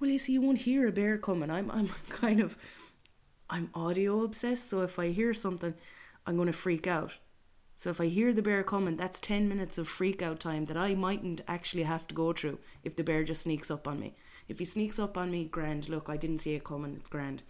Well, 0.00 0.10
you 0.10 0.18
see, 0.18 0.32
you 0.32 0.40
won't 0.40 0.58
hear 0.58 0.88
a 0.88 0.92
bear 0.92 1.18
coming. 1.18 1.50
I'm 1.50 1.70
I'm 1.70 1.88
kind 2.08 2.40
of 2.40 2.56
I'm 3.48 3.70
audio 3.74 4.22
obsessed, 4.24 4.68
so 4.68 4.82
if 4.82 4.98
I 4.98 5.08
hear 5.10 5.32
something, 5.34 5.74
I'm 6.26 6.36
going 6.36 6.46
to 6.46 6.52
freak 6.52 6.86
out. 6.86 7.18
So 7.76 7.90
if 7.90 8.00
I 8.00 8.06
hear 8.06 8.32
the 8.32 8.42
bear 8.42 8.62
coming, 8.62 8.96
that's 8.96 9.20
10 9.20 9.48
minutes 9.48 9.78
of 9.78 9.88
freak 9.88 10.20
out 10.22 10.38
time 10.40 10.66
that 10.66 10.76
I 10.76 10.94
mightn't 10.94 11.40
actually 11.48 11.84
have 11.84 12.06
to 12.08 12.14
go 12.14 12.32
through 12.32 12.58
if 12.84 12.94
the 12.96 13.02
bear 13.04 13.24
just 13.24 13.42
sneaks 13.42 13.70
up 13.70 13.88
on 13.88 13.98
me. 14.00 14.14
If 14.48 14.58
he 14.58 14.64
sneaks 14.66 14.98
up 14.98 15.16
on 15.16 15.30
me, 15.30 15.44
grand, 15.44 15.88
look, 15.88 16.08
I 16.08 16.16
didn't 16.16 16.38
see 16.40 16.54
it 16.54 16.64
coming, 16.64 16.94
it's 16.96 17.08
grand. 17.08 17.42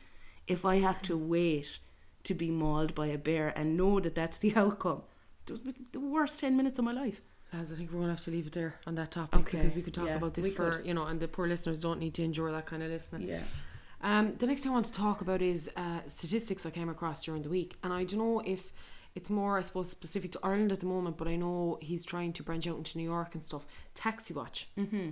If 0.51 0.65
I 0.65 0.77
have 0.81 1.01
to 1.03 1.17
wait 1.17 1.79
to 2.25 2.35
be 2.35 2.51
mauled 2.51 2.95
by 2.95 3.07
a 3.07 3.19
bear 3.19 3.53
and 3.57 3.77
know 3.77 4.01
that 4.01 4.15
that's 4.15 4.39
the 4.39 4.55
outcome, 4.63 5.03
it 5.49 5.53
would 5.53 5.65
be 5.65 5.87
the 5.93 6.01
worst 6.01 6.41
10 6.41 6.57
minutes 6.57 6.79
of 6.79 6.85
my 6.85 6.93
life. 6.93 7.21
As 7.53 7.73
I 7.73 7.75
think 7.75 7.91
we're 7.91 7.99
going 7.99 8.09
to 8.09 8.15
have 8.15 8.25
to 8.25 8.31
leave 8.31 8.47
it 8.49 8.53
there 8.53 8.75
on 8.87 8.95
that 8.95 9.11
topic 9.11 9.41
Okay, 9.41 9.59
because 9.59 9.75
we 9.75 9.83
could 9.83 9.95
talk 9.95 10.07
yeah, 10.07 10.17
about 10.17 10.35
this 10.35 10.53
for, 10.53 10.79
could. 10.79 10.87
you 10.87 10.95
know, 10.95 11.05
and 11.07 11.19
the 11.19 11.27
poor 11.27 11.49
listeners 11.49 11.81
don't 11.81 11.99
need 11.99 12.15
to 12.15 12.23
endure 12.23 12.53
that 12.53 12.67
kind 12.67 12.83
of 12.83 12.91
listening. 12.91 13.27
Yeah. 13.29 13.43
Um, 14.03 14.35
the 14.39 14.47
next 14.47 14.63
thing 14.63 14.71
I 14.71 14.75
want 14.75 14.87
to 14.87 14.93
talk 14.93 15.21
about 15.21 15.43
is 15.43 15.69
uh, 15.77 16.01
statistics 16.07 16.65
I 16.65 16.71
came 16.71 16.89
across 16.89 17.25
during 17.25 17.43
the 17.43 17.49
week. 17.49 17.77
And 17.83 17.93
I 17.93 18.05
don't 18.05 18.19
know 18.19 18.41
if 18.45 18.73
it's 19.15 19.29
more, 19.31 19.59
I 19.59 19.63
suppose, 19.63 19.91
specific 19.91 20.33
to 20.33 20.41
Ireland 20.43 20.73
at 20.73 20.81
the 20.81 20.87
moment, 20.87 21.17
but 21.17 21.27
I 21.27 21.37
know 21.37 21.79
he's 21.81 22.05
trying 22.05 22.33
to 22.35 22.43
branch 22.43 22.67
out 22.69 22.77
into 22.77 22.97
New 22.99 23.05
York 23.05 23.35
and 23.35 23.43
stuff. 23.43 23.67
Taxi 23.95 24.33
Watch. 24.33 24.69
Mm-hmm. 24.79 25.11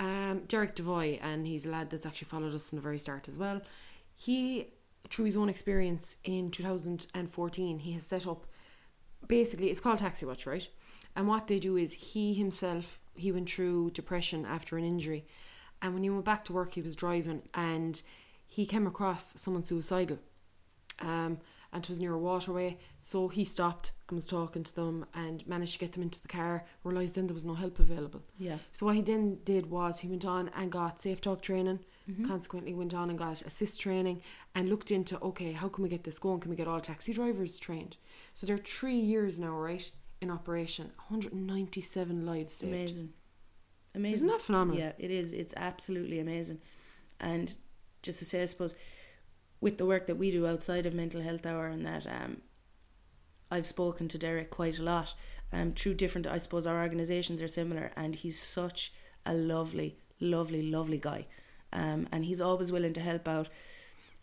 Um, 0.00 0.42
Derek 0.48 0.74
Devoy, 0.74 1.20
and 1.22 1.46
he's 1.46 1.66
a 1.66 1.68
lad 1.68 1.90
that's 1.90 2.06
actually 2.06 2.26
followed 2.28 2.54
us 2.54 2.70
from 2.70 2.76
the 2.76 2.82
very 2.82 2.98
start 2.98 3.28
as 3.28 3.36
well. 3.36 3.60
He, 4.16 4.68
through 5.10 5.26
his 5.26 5.36
own 5.36 5.48
experience 5.48 6.16
in 6.24 6.50
2014, 6.50 7.78
he 7.78 7.92
has 7.92 8.06
set 8.06 8.26
up 8.26 8.46
basically, 9.26 9.70
it's 9.70 9.80
called 9.80 9.98
Taxi 9.98 10.26
Watch, 10.26 10.46
right? 10.46 10.66
And 11.16 11.28
what 11.28 11.46
they 11.46 11.58
do 11.58 11.76
is 11.76 11.92
he 11.92 12.34
himself, 12.34 12.98
he 13.14 13.32
went 13.32 13.50
through 13.50 13.90
depression 13.90 14.44
after 14.44 14.76
an 14.76 14.84
injury. 14.84 15.26
And 15.80 15.94
when 15.94 16.02
he 16.02 16.10
went 16.10 16.24
back 16.24 16.44
to 16.46 16.52
work, 16.52 16.74
he 16.74 16.82
was 16.82 16.96
driving 16.96 17.42
and 17.54 18.00
he 18.46 18.66
came 18.66 18.86
across 18.86 19.38
someone 19.40 19.64
suicidal. 19.64 20.18
Um, 21.00 21.38
and 21.72 21.82
it 21.82 21.88
was 21.88 21.98
near 21.98 22.14
a 22.14 22.18
waterway. 22.18 22.78
So 23.00 23.28
he 23.28 23.44
stopped 23.44 23.90
and 24.08 24.16
was 24.16 24.28
talking 24.28 24.62
to 24.62 24.74
them 24.74 25.06
and 25.12 25.46
managed 25.46 25.72
to 25.74 25.78
get 25.80 25.92
them 25.92 26.02
into 26.02 26.22
the 26.22 26.28
car. 26.28 26.64
Realised 26.84 27.16
then 27.16 27.26
there 27.26 27.34
was 27.34 27.44
no 27.44 27.54
help 27.54 27.80
available. 27.80 28.22
Yeah. 28.38 28.58
So 28.72 28.86
what 28.86 28.94
he 28.94 29.02
then 29.02 29.38
did 29.44 29.70
was 29.70 30.00
he 30.00 30.08
went 30.08 30.24
on 30.24 30.50
and 30.56 30.70
got 30.70 30.98
safeTALK 30.98 31.40
training. 31.40 31.80
Mm-hmm. 32.10 32.26
Consequently, 32.26 32.74
went 32.74 32.92
on 32.92 33.08
and 33.08 33.18
got 33.18 33.36
ASIST 33.36 33.78
training 33.78 34.20
and 34.54 34.68
looked 34.68 34.90
into 34.90 35.18
okay, 35.20 35.52
how 35.52 35.68
can 35.68 35.82
we 35.82 35.88
get 35.88 36.04
this 36.04 36.18
going? 36.18 36.40
Can 36.40 36.50
we 36.50 36.56
get 36.56 36.68
all 36.68 36.80
taxi 36.80 37.14
drivers 37.14 37.58
trained? 37.58 37.96
So 38.34 38.46
they're 38.46 38.58
three 38.58 38.98
years 38.98 39.38
now, 39.38 39.56
right, 39.56 39.90
in 40.20 40.30
operation. 40.30 40.92
197 41.08 42.26
lives 42.26 42.54
saved. 42.54 42.72
Amazing. 42.72 43.12
Amazing. 43.94 44.14
Isn't 44.14 44.28
that 44.28 44.42
phenomenal? 44.42 44.80
Yeah, 44.80 44.92
it 44.98 45.10
is. 45.10 45.32
It's 45.32 45.54
absolutely 45.56 46.18
amazing. 46.18 46.60
And 47.20 47.56
just 48.02 48.18
to 48.18 48.24
say, 48.24 48.42
I 48.42 48.46
suppose, 48.46 48.74
with 49.60 49.78
the 49.78 49.86
work 49.86 50.06
that 50.06 50.16
we 50.16 50.30
do 50.30 50.46
outside 50.46 50.84
of 50.84 50.94
Mental 50.94 51.22
Health 51.22 51.46
Hour 51.46 51.68
and 51.68 51.86
that, 51.86 52.06
um, 52.06 52.42
I've 53.50 53.66
spoken 53.66 54.08
to 54.08 54.18
Derek 54.18 54.50
quite 54.50 54.78
a 54.78 54.82
lot. 54.82 55.14
Um, 55.52 55.72
through 55.72 55.94
different, 55.94 56.26
I 56.26 56.38
suppose 56.38 56.66
our 56.66 56.82
organisations 56.82 57.40
are 57.40 57.48
similar, 57.48 57.92
and 57.96 58.16
he's 58.16 58.38
such 58.38 58.92
a 59.24 59.32
lovely, 59.32 59.96
lovely, 60.20 60.62
lovely 60.62 60.98
guy. 60.98 61.26
Um, 61.74 62.08
and 62.12 62.24
he's 62.24 62.40
always 62.40 62.72
willing 62.72 62.94
to 62.94 63.00
help 63.00 63.28
out 63.28 63.48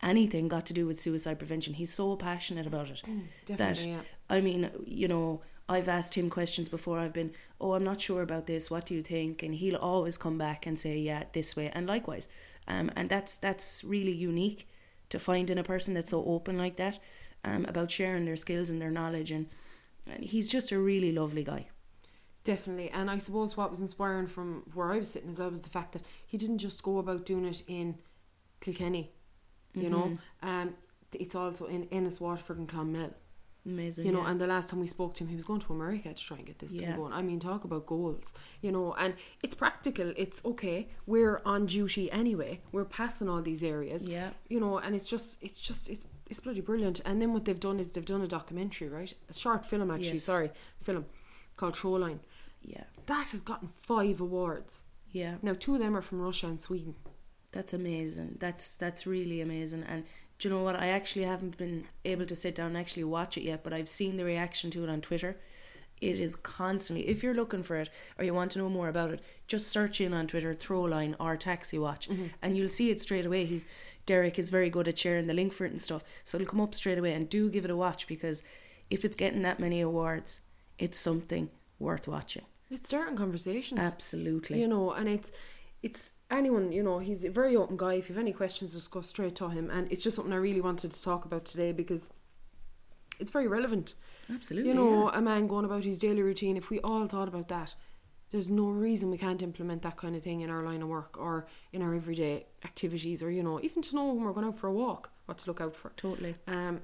anything 0.02 0.48
got 0.48 0.66
to 0.66 0.72
do 0.72 0.86
with 0.86 0.98
suicide 0.98 1.38
prevention. 1.38 1.74
He's 1.74 1.92
so 1.92 2.16
passionate 2.16 2.66
about 2.66 2.88
it. 2.90 3.02
Definitely, 3.46 3.90
yeah. 3.90 4.00
I 4.28 4.40
mean, 4.40 4.70
you 4.84 5.06
know, 5.06 5.42
I've 5.68 5.88
asked 5.88 6.14
him 6.14 6.28
questions 6.28 6.68
before. 6.68 6.98
I've 6.98 7.12
been, 7.12 7.32
oh, 7.60 7.74
I'm 7.74 7.84
not 7.84 8.00
sure 8.00 8.22
about 8.22 8.46
this. 8.46 8.70
What 8.70 8.86
do 8.86 8.94
you 8.94 9.02
think? 9.02 9.42
And 9.42 9.54
he'll 9.54 9.76
always 9.76 10.18
come 10.18 10.38
back 10.38 10.66
and 10.66 10.78
say, 10.78 10.98
yeah, 10.98 11.24
this 11.32 11.54
way, 11.54 11.70
and 11.72 11.86
likewise. 11.86 12.28
Um, 12.66 12.90
and 12.96 13.08
that's 13.08 13.36
that's 13.36 13.84
really 13.84 14.12
unique 14.12 14.68
to 15.10 15.18
find 15.18 15.50
in 15.50 15.58
a 15.58 15.64
person 15.64 15.94
that's 15.94 16.10
so 16.10 16.24
open 16.24 16.56
like 16.56 16.76
that 16.76 16.98
um, 17.44 17.64
about 17.66 17.90
sharing 17.90 18.24
their 18.24 18.36
skills 18.36 18.70
and 18.70 18.80
their 18.80 18.90
knowledge. 18.90 19.30
And, 19.30 19.46
and 20.06 20.24
he's 20.24 20.50
just 20.50 20.72
a 20.72 20.78
really 20.78 21.12
lovely 21.12 21.44
guy. 21.44 21.66
Definitely. 22.44 22.90
And 22.90 23.10
I 23.10 23.18
suppose 23.18 23.56
what 23.56 23.70
was 23.70 23.80
inspiring 23.80 24.26
from 24.26 24.64
where 24.74 24.92
I 24.92 24.98
was 24.98 25.10
sitting 25.10 25.30
as 25.30 25.38
well 25.38 25.50
was 25.50 25.62
the 25.62 25.70
fact 25.70 25.92
that 25.92 26.02
he 26.26 26.36
didn't 26.36 26.58
just 26.58 26.82
go 26.82 26.98
about 26.98 27.24
doing 27.24 27.44
it 27.44 27.62
in 27.68 27.96
Kilkenny, 28.60 29.12
you 29.74 29.88
know. 29.90 30.18
Um, 30.42 30.74
it's 31.12 31.34
also 31.34 31.66
in 31.66 31.88
Ennis, 31.92 32.20
Waterford, 32.20 32.58
and 32.58 32.68
Clonmel. 32.68 33.12
Amazing. 33.64 34.06
you 34.06 34.10
know 34.12 34.22
yeah. 34.22 34.30
and 34.32 34.40
the 34.40 34.46
last 34.48 34.70
time 34.70 34.80
we 34.80 34.88
spoke 34.88 35.14
to 35.14 35.22
him 35.22 35.28
he 35.28 35.36
was 35.36 35.44
going 35.44 35.60
to 35.60 35.72
america 35.72 36.12
to 36.12 36.20
try 36.20 36.36
and 36.36 36.44
get 36.44 36.58
this 36.58 36.72
thing 36.72 36.96
going 36.96 37.12
i 37.12 37.22
mean 37.22 37.38
talk 37.38 37.62
about 37.62 37.86
goals 37.86 38.34
you 38.60 38.72
know 38.72 38.92
and 38.94 39.14
it's 39.44 39.54
practical 39.54 40.12
it's 40.16 40.44
okay 40.44 40.88
we're 41.06 41.40
on 41.46 41.66
duty 41.66 42.10
anyway 42.10 42.60
we're 42.72 42.84
passing 42.84 43.28
all 43.28 43.40
these 43.40 43.62
areas 43.62 44.04
Yeah. 44.04 44.30
you 44.48 44.58
know 44.58 44.78
and 44.78 44.96
it's 44.96 45.08
just 45.08 45.38
it's 45.40 45.60
just 45.60 45.88
it's 45.88 46.04
it's 46.28 46.40
bloody 46.40 46.60
brilliant 46.60 47.02
and 47.04 47.22
then 47.22 47.32
what 47.32 47.44
they've 47.44 47.60
done 47.60 47.78
is 47.78 47.92
they've 47.92 48.04
done 48.04 48.22
a 48.22 48.26
documentary 48.26 48.88
right 48.88 49.14
a 49.30 49.32
short 49.32 49.64
film 49.64 49.92
actually 49.92 50.14
Yes. 50.14 50.24
sorry 50.24 50.50
film 50.82 51.04
called 51.56 51.74
Throwline 51.74 52.18
yeah. 52.62 52.84
that 53.06 53.28
has 53.28 53.40
gotten 53.40 53.68
five 53.68 54.20
awards 54.20 54.84
Yeah. 55.10 55.36
now 55.42 55.54
two 55.58 55.74
of 55.74 55.80
them 55.80 55.96
are 55.96 56.02
from 56.02 56.20
russia 56.20 56.46
and 56.46 56.60
sweden 56.60 56.94
That's 57.52 57.74
amazing. 57.74 58.36
That's 58.40 58.76
that's 58.76 59.06
really 59.06 59.40
amazing. 59.42 59.84
And 59.86 60.04
do 60.38 60.48
you 60.48 60.54
know 60.54 60.62
what? 60.62 60.74
I 60.80 60.88
actually 60.88 61.26
haven't 61.26 61.58
been 61.58 61.84
able 62.04 62.24
to 62.26 62.34
sit 62.34 62.54
down 62.54 62.68
and 62.68 62.78
actually 62.78 63.04
watch 63.04 63.36
it 63.36 63.42
yet, 63.44 63.62
but 63.62 63.72
I've 63.74 63.88
seen 63.90 64.16
the 64.16 64.24
reaction 64.24 64.70
to 64.70 64.82
it 64.84 64.88
on 64.88 65.00
Twitter. 65.02 65.36
It 66.00 66.18
is 66.18 66.34
constantly. 66.34 67.06
If 67.06 67.22
you're 67.22 67.34
looking 67.34 67.62
for 67.62 67.76
it 67.76 67.90
or 68.18 68.24
you 68.24 68.34
want 68.34 68.52
to 68.52 68.58
know 68.58 68.68
more 68.70 68.88
about 68.88 69.10
it, 69.12 69.20
just 69.46 69.68
search 69.68 70.00
in 70.00 70.14
on 70.14 70.26
Twitter 70.26 70.54
Throwline 70.54 71.14
or 71.20 71.36
Taxi 71.36 71.78
Watch, 71.78 72.08
mm-hmm. 72.08 72.28
and 72.40 72.56
you'll 72.56 72.70
see 72.78 72.90
it 72.90 73.00
straight 73.00 73.26
away. 73.26 73.44
He's 73.44 73.66
Derek 74.06 74.38
is 74.38 74.48
very 74.48 74.70
good 74.70 74.88
at 74.88 74.98
sharing 74.98 75.26
the 75.26 75.34
link 75.34 75.52
for 75.52 75.66
it 75.66 75.72
and 75.72 75.82
stuff, 75.82 76.02
so 76.24 76.38
it'll 76.38 76.48
come 76.48 76.60
up 76.62 76.74
straight 76.74 76.98
away. 76.98 77.12
And 77.12 77.28
do 77.28 77.50
give 77.50 77.66
it 77.66 77.70
a 77.70 77.76
watch 77.76 78.06
because 78.06 78.42
if 78.88 79.04
it's 79.04 79.16
getting 79.16 79.42
that 79.42 79.60
many 79.60 79.80
awards, 79.82 80.40
it's 80.78 80.98
something 80.98 81.50
worth 81.78 82.08
watching. 82.08 82.46
It's 82.72 82.88
starting 82.88 83.16
conversations 83.16 83.80
Absolutely. 83.80 84.60
you 84.60 84.68
know 84.68 84.92
and 84.92 85.08
it's 85.08 85.30
it's 85.82 86.12
anyone 86.30 86.72
you 86.72 86.82
know 86.82 86.98
he's 86.98 87.24
a 87.24 87.30
very 87.30 87.56
open 87.56 87.76
guy 87.76 87.94
if 87.94 88.08
you 88.08 88.14
have 88.14 88.22
any 88.22 88.32
questions 88.32 88.72
just 88.74 88.90
go 88.90 89.00
straight 89.00 89.34
to 89.36 89.48
him 89.48 89.70
and 89.70 89.90
it's 89.92 90.02
just 90.02 90.16
something 90.16 90.32
i 90.32 90.36
really 90.36 90.60
wanted 90.60 90.90
to 90.90 91.02
talk 91.02 91.24
about 91.24 91.44
today 91.44 91.72
because 91.72 92.10
it's 93.18 93.30
very 93.30 93.46
relevant 93.46 93.94
Absolutely. 94.32 94.68
you 94.68 94.74
know 94.74 95.10
yeah. 95.10 95.18
a 95.18 95.20
man 95.20 95.46
going 95.46 95.64
about 95.64 95.84
his 95.84 95.98
daily 95.98 96.22
routine 96.22 96.56
if 96.56 96.70
we 96.70 96.80
all 96.80 97.06
thought 97.06 97.28
about 97.28 97.48
that 97.48 97.74
there's 98.30 98.50
no 98.50 98.68
reason 98.70 99.10
we 99.10 99.18
can't 99.18 99.42
implement 99.42 99.82
that 99.82 99.96
kind 99.96 100.16
of 100.16 100.22
thing 100.22 100.40
in 100.40 100.48
our 100.48 100.62
line 100.62 100.80
of 100.80 100.88
work 100.88 101.18
or 101.18 101.46
in 101.72 101.82
our 101.82 101.94
everyday 101.94 102.46
activities 102.64 103.22
or 103.22 103.30
you 103.30 103.42
know 103.42 103.60
even 103.62 103.82
to 103.82 103.94
know 103.94 104.06
when 104.06 104.24
we're 104.24 104.32
going 104.32 104.46
out 104.46 104.56
for 104.56 104.68
a 104.68 104.72
walk 104.72 105.10
what 105.26 105.36
to 105.38 105.50
look 105.50 105.60
out 105.60 105.76
for 105.76 105.92
totally. 105.96 106.34
um, 106.48 106.80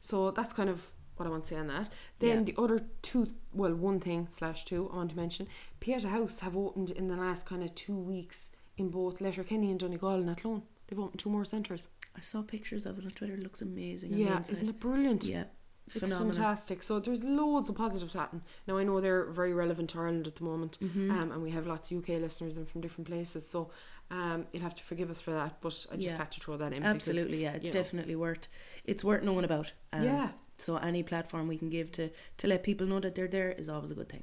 so 0.00 0.30
that's 0.30 0.52
kind 0.52 0.68
of 0.68 0.92
what 1.16 1.26
I 1.26 1.30
want 1.30 1.42
to 1.42 1.48
say 1.50 1.56
on 1.56 1.66
that. 1.68 1.88
Then 2.18 2.38
Yeah. 2.38 2.44
the 2.44 2.54
other 2.62 2.84
two, 3.02 3.28
well, 3.52 3.74
one 3.74 4.00
thing 4.00 4.26
slash 4.30 4.64
two 4.64 4.88
I 4.92 4.96
want 4.96 5.10
to 5.10 5.16
mention, 5.16 5.46
Pieta 5.80 6.08
House 6.08 6.40
have 6.40 6.56
opened 6.56 6.90
in 6.90 7.08
the 7.08 7.16
last 7.16 7.46
kind 7.46 7.62
of 7.62 7.74
two 7.74 7.96
weeks 7.96 8.50
in 8.76 8.88
both 8.90 9.20
Letterkenny 9.20 9.70
and 9.70 9.78
Donegal 9.78 10.14
and 10.14 10.30
Athlone. 10.30 10.62
They've 10.88 10.98
opened 10.98 11.20
two 11.20 11.30
more 11.30 11.44
centres. 11.44 11.88
I 12.16 12.20
saw 12.20 12.42
pictures 12.42 12.84
of 12.86 12.98
it 12.98 13.04
on 13.04 13.10
Twitter. 13.12 13.34
It 13.34 13.42
looks 13.42 13.62
amazing. 13.62 14.14
Yeah, 14.14 14.40
isn't 14.40 14.68
it 14.68 14.78
brilliant? 14.80 15.24
Yeah, 15.24 15.44
It's 15.86 15.98
phenomenal. 15.98 16.32
fantastic. 16.34 16.82
So 16.82 16.98
there's 17.00 17.24
loads 17.24 17.68
of 17.70 17.74
positives 17.76 18.12
happening. 18.14 18.42
Now 18.66 18.76
I 18.78 18.84
know 18.84 19.00
they're 19.00 19.26
very 19.30 19.54
relevant 19.54 19.90
to 19.90 19.98
Ireland 19.98 20.26
at 20.26 20.36
the 20.36 20.44
moment, 20.44 20.78
Mm-hmm. 20.80 21.10
um, 21.10 21.32
and 21.32 21.42
we 21.42 21.50
have 21.50 21.66
lots 21.66 21.90
of 21.90 21.98
UK 21.98 22.20
listeners 22.20 22.56
and 22.56 22.68
from 22.68 22.80
different 22.82 23.08
places. 23.08 23.48
So 23.48 23.70
um, 24.10 24.46
you'll 24.52 24.62
have 24.62 24.74
to 24.74 24.82
forgive 24.84 25.08
us 25.10 25.22
for 25.22 25.30
that, 25.30 25.60
but 25.62 25.86
I 25.90 25.96
just 25.96 26.08
Yeah. 26.08 26.18
had 26.18 26.30
to 26.32 26.40
throw 26.40 26.58
that 26.58 26.72
in. 26.74 26.80
because, 26.80 26.94
Absolutely, 27.08 27.42
yeah. 27.42 27.52
It's 27.52 27.66
you 27.68 27.70
know. 27.72 27.80
definitely 27.80 28.16
worth. 28.16 28.48
It's 28.84 29.02
worth 29.02 29.22
knowing 29.22 29.44
about. 29.44 29.72
Um, 29.92 30.02
Yeah. 30.04 30.32
So 30.58 30.76
any 30.76 31.02
platform 31.02 31.48
we 31.48 31.56
can 31.58 31.70
give 31.70 31.90
to 31.92 32.10
to 32.38 32.46
let 32.46 32.62
people 32.62 32.86
know 32.86 33.00
that 33.00 33.14
they're 33.14 33.28
there 33.28 33.50
is 33.52 33.68
always 33.68 33.90
a 33.90 33.94
good 33.94 34.08
thing. 34.08 34.22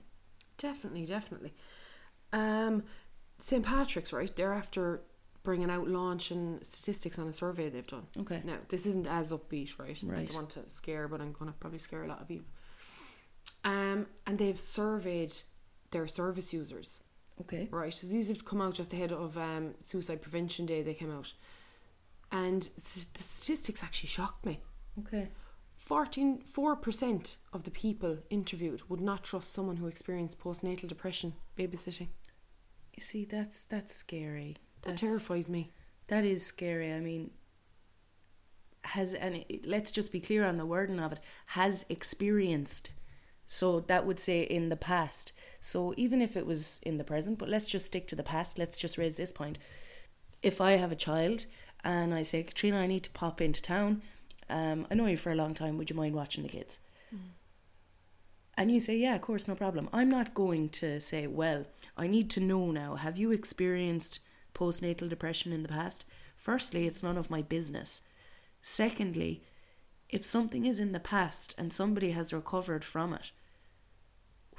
Definitely, 0.58 1.06
definitely. 1.06 1.54
Um, 2.34 2.84
St. 3.40 3.66
Patrick's, 3.66 4.14
right? 4.14 4.34
They're 4.36 4.54
after 4.54 5.02
bringing 5.44 5.70
out 5.72 5.88
launching 5.88 6.60
statistics 6.62 7.18
on 7.18 7.28
a 7.28 7.34
survey 7.34 7.70
they've 7.70 7.88
done. 7.88 8.06
Okay. 8.20 8.42
Now, 8.44 8.58
this 8.68 8.86
isn't 8.86 9.08
as 9.08 9.32
upbeat, 9.32 9.80
right? 9.80 9.98
right. 10.04 10.20
I 10.20 10.24
don't 10.26 10.36
want 10.36 10.50
to 10.52 10.70
scare, 10.70 11.08
but 11.08 11.22
I'm 11.22 11.32
going 11.32 11.50
to 11.52 11.58
probably 11.58 11.80
scare 11.80 12.04
a 12.04 12.08
lot 12.08 12.22
of 12.22 12.28
people. 12.28 12.46
Um, 13.64 14.08
and 14.28 14.38
they've 14.38 14.60
surveyed 14.60 15.34
their 15.92 16.08
service 16.08 16.54
users, 16.54 17.00
Okay. 17.42 17.68
right? 17.72 17.94
So 17.94 18.08
these 18.08 18.28
have 18.28 18.46
come 18.46 18.62
out 18.62 18.74
just 18.76 18.94
ahead 18.94 19.12
of 19.12 19.38
um, 19.38 19.74
Suicide 19.82 20.22
Prevention 20.22 20.66
Day. 20.66 20.82
They 20.84 20.94
came 20.94 21.12
out, 21.12 21.34
and 22.32 22.70
s- 22.78 23.08
the 23.14 23.24
statistics 23.24 23.84
actually 23.84 24.10
shocked 24.10 24.46
me. 24.46 24.60
Okay. 25.00 25.30
14% 25.90 27.38
of 27.52 27.64
the 27.64 27.72
people 27.72 28.20
interviewed 28.30 28.82
would 28.90 29.02
not 29.02 29.24
trust 29.24 29.52
someone 29.52 29.78
who 29.78 29.88
experienced 29.88 30.40
postnatal 30.40 30.88
depression 30.88 31.34
babysitting. 31.58 32.10
You 32.94 33.02
see, 33.02 33.26
that's 33.26 33.64
that's 33.64 33.96
scary. 33.96 34.58
That 34.82 34.90
That's, 34.92 35.02
terrifies 35.02 35.50
me. 35.50 35.72
That 36.08 36.26
is 36.26 36.46
scary. 36.46 36.94
I 36.94 37.00
mean, 37.00 37.32
has 38.84 39.14
and 39.14 39.44
let's 39.66 39.92
just 39.92 40.12
be 40.12 40.20
clear 40.20 40.46
on 40.46 40.58
the 40.58 40.66
wording 40.66 41.00
of 41.00 41.14
it. 41.14 41.20
Has 41.48 41.86
experienced. 41.90 42.92
So 43.48 43.80
that 43.80 44.06
would 44.06 44.20
say 44.20 44.42
in 44.42 44.70
the 44.70 44.76
past. 44.76 45.32
So 45.60 45.96
even 45.98 46.22
if 46.22 46.38
it 46.38 46.46
was 46.46 46.80
in 46.84 46.98
the 46.98 47.04
present, 47.04 47.40
but 47.40 47.50
let's 47.50 47.66
just 47.66 47.88
stick 47.88 48.08
to 48.10 48.16
the 48.16 48.22
past. 48.22 48.60
Let's 48.60 48.78
just 48.78 49.00
raise 49.00 49.16
this 49.16 49.32
point. 49.32 49.58
If 50.44 50.62
I 50.62 50.74
have 50.74 50.92
a 50.92 50.96
child 50.96 51.48
and 51.84 52.14
I 52.14 52.22
say, 52.22 52.44
Katrina, 52.44 52.78
I 52.78 52.86
need 52.86 53.04
to 53.04 53.10
pop 53.10 53.42
into 53.42 53.60
town. 53.60 54.04
Um, 54.50 54.88
I 54.90 54.96
know 54.96 55.06
you 55.06 55.18
for 55.18 55.32
a 55.32 55.36
long 55.36 55.54
time. 55.54 55.78
Would 55.78 55.90
you 55.90 55.96
mind 55.96 56.16
watching 56.16 56.44
the 56.44 56.50
kids? 56.50 56.80
And 58.60 58.70
you 58.70 58.82
say, 58.82 58.98
yeah, 58.98 59.16
of 59.16 59.22
course, 59.22 59.48
no 59.48 59.56
problem. 59.56 59.88
I'm 59.94 60.10
not 60.10 60.34
going 60.34 60.68
to 60.70 61.00
say, 61.00 61.28
well, 61.28 61.66
I 61.96 62.08
need 62.08 62.30
to 62.32 62.42
know 62.42 62.72
now. 62.72 62.96
Have 62.96 63.18
you 63.18 63.32
experienced 63.32 64.20
postnatal 64.54 65.08
depression 65.08 65.54
in 65.54 65.64
the 65.64 65.70
past? 65.70 66.04
Firstly, 66.36 66.86
it's 66.86 67.02
none 67.02 67.18
of 67.18 67.30
my 67.30 67.42
business. 67.42 68.02
Secondly, 68.62 69.44
if 70.10 70.26
something 70.26 70.66
is 70.66 70.78
in 70.78 70.92
the 70.92 71.00
past 71.00 71.56
and 71.58 71.72
somebody 71.72 72.12
has 72.12 72.34
recovered 72.34 72.84
from 72.84 73.14
it, 73.14 73.32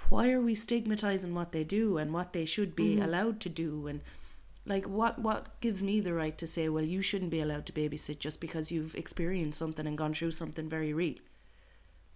why 0.09 0.31
are 0.31 0.40
we 0.40 0.55
stigmatizing 0.55 1.35
what 1.35 1.53
they 1.53 1.62
do 1.62 1.98
and 1.98 2.14
what 2.14 2.33
they 2.33 2.46
should 2.46 2.74
be 2.74 2.98
allowed 2.98 3.38
to 3.40 3.50
do 3.50 3.87
and 3.87 4.00
like 4.71 4.87
what 4.89 5.19
what 5.19 5.61
gives 5.61 5.83
me 5.83 6.01
the 6.01 6.15
right 6.15 6.37
to 6.39 6.47
say 6.47 6.69
well 6.69 6.85
you 6.85 7.03
shouldn't 7.03 7.31
be 7.31 7.41
allowed 7.41 7.67
to 7.67 7.73
babysit 7.73 8.19
just 8.27 8.41
because 8.41 8.71
you've 8.73 8.95
experienced 8.95 9.59
something 9.59 9.87
and 9.87 9.99
gone 9.99 10.15
through 10.15 10.31
something 10.33 10.69
very 10.77 10.93
real 11.03 11.17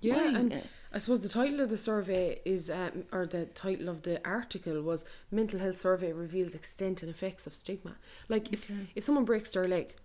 Yeah, 0.01 0.17
Why? 0.17 0.39
and 0.39 0.63
I 0.93 0.99
suppose 0.99 1.21
the 1.21 1.29
title 1.29 1.61
of 1.61 1.71
the 1.71 1.77
survey 1.79 2.41
is, 2.45 2.71
um, 2.71 3.05
or 3.11 3.27
the 3.27 3.47
title 3.47 3.89
of 3.89 4.03
the 4.03 4.17
article 4.27 4.81
was 4.83 5.05
"Mental 5.31 5.59
Health 5.59 5.79
Survey 5.79 6.13
Reveals 6.13 6.55
Extent 6.55 7.03
and 7.03 7.11
Effects 7.11 7.47
of 7.47 7.55
Stigma." 7.55 7.97
Like, 8.29 8.53
if 8.53 8.71
Okay. 8.71 8.87
if 8.95 9.03
someone 9.05 9.25
breaks 9.25 9.51
their 9.53 9.67
leg, 9.67 9.97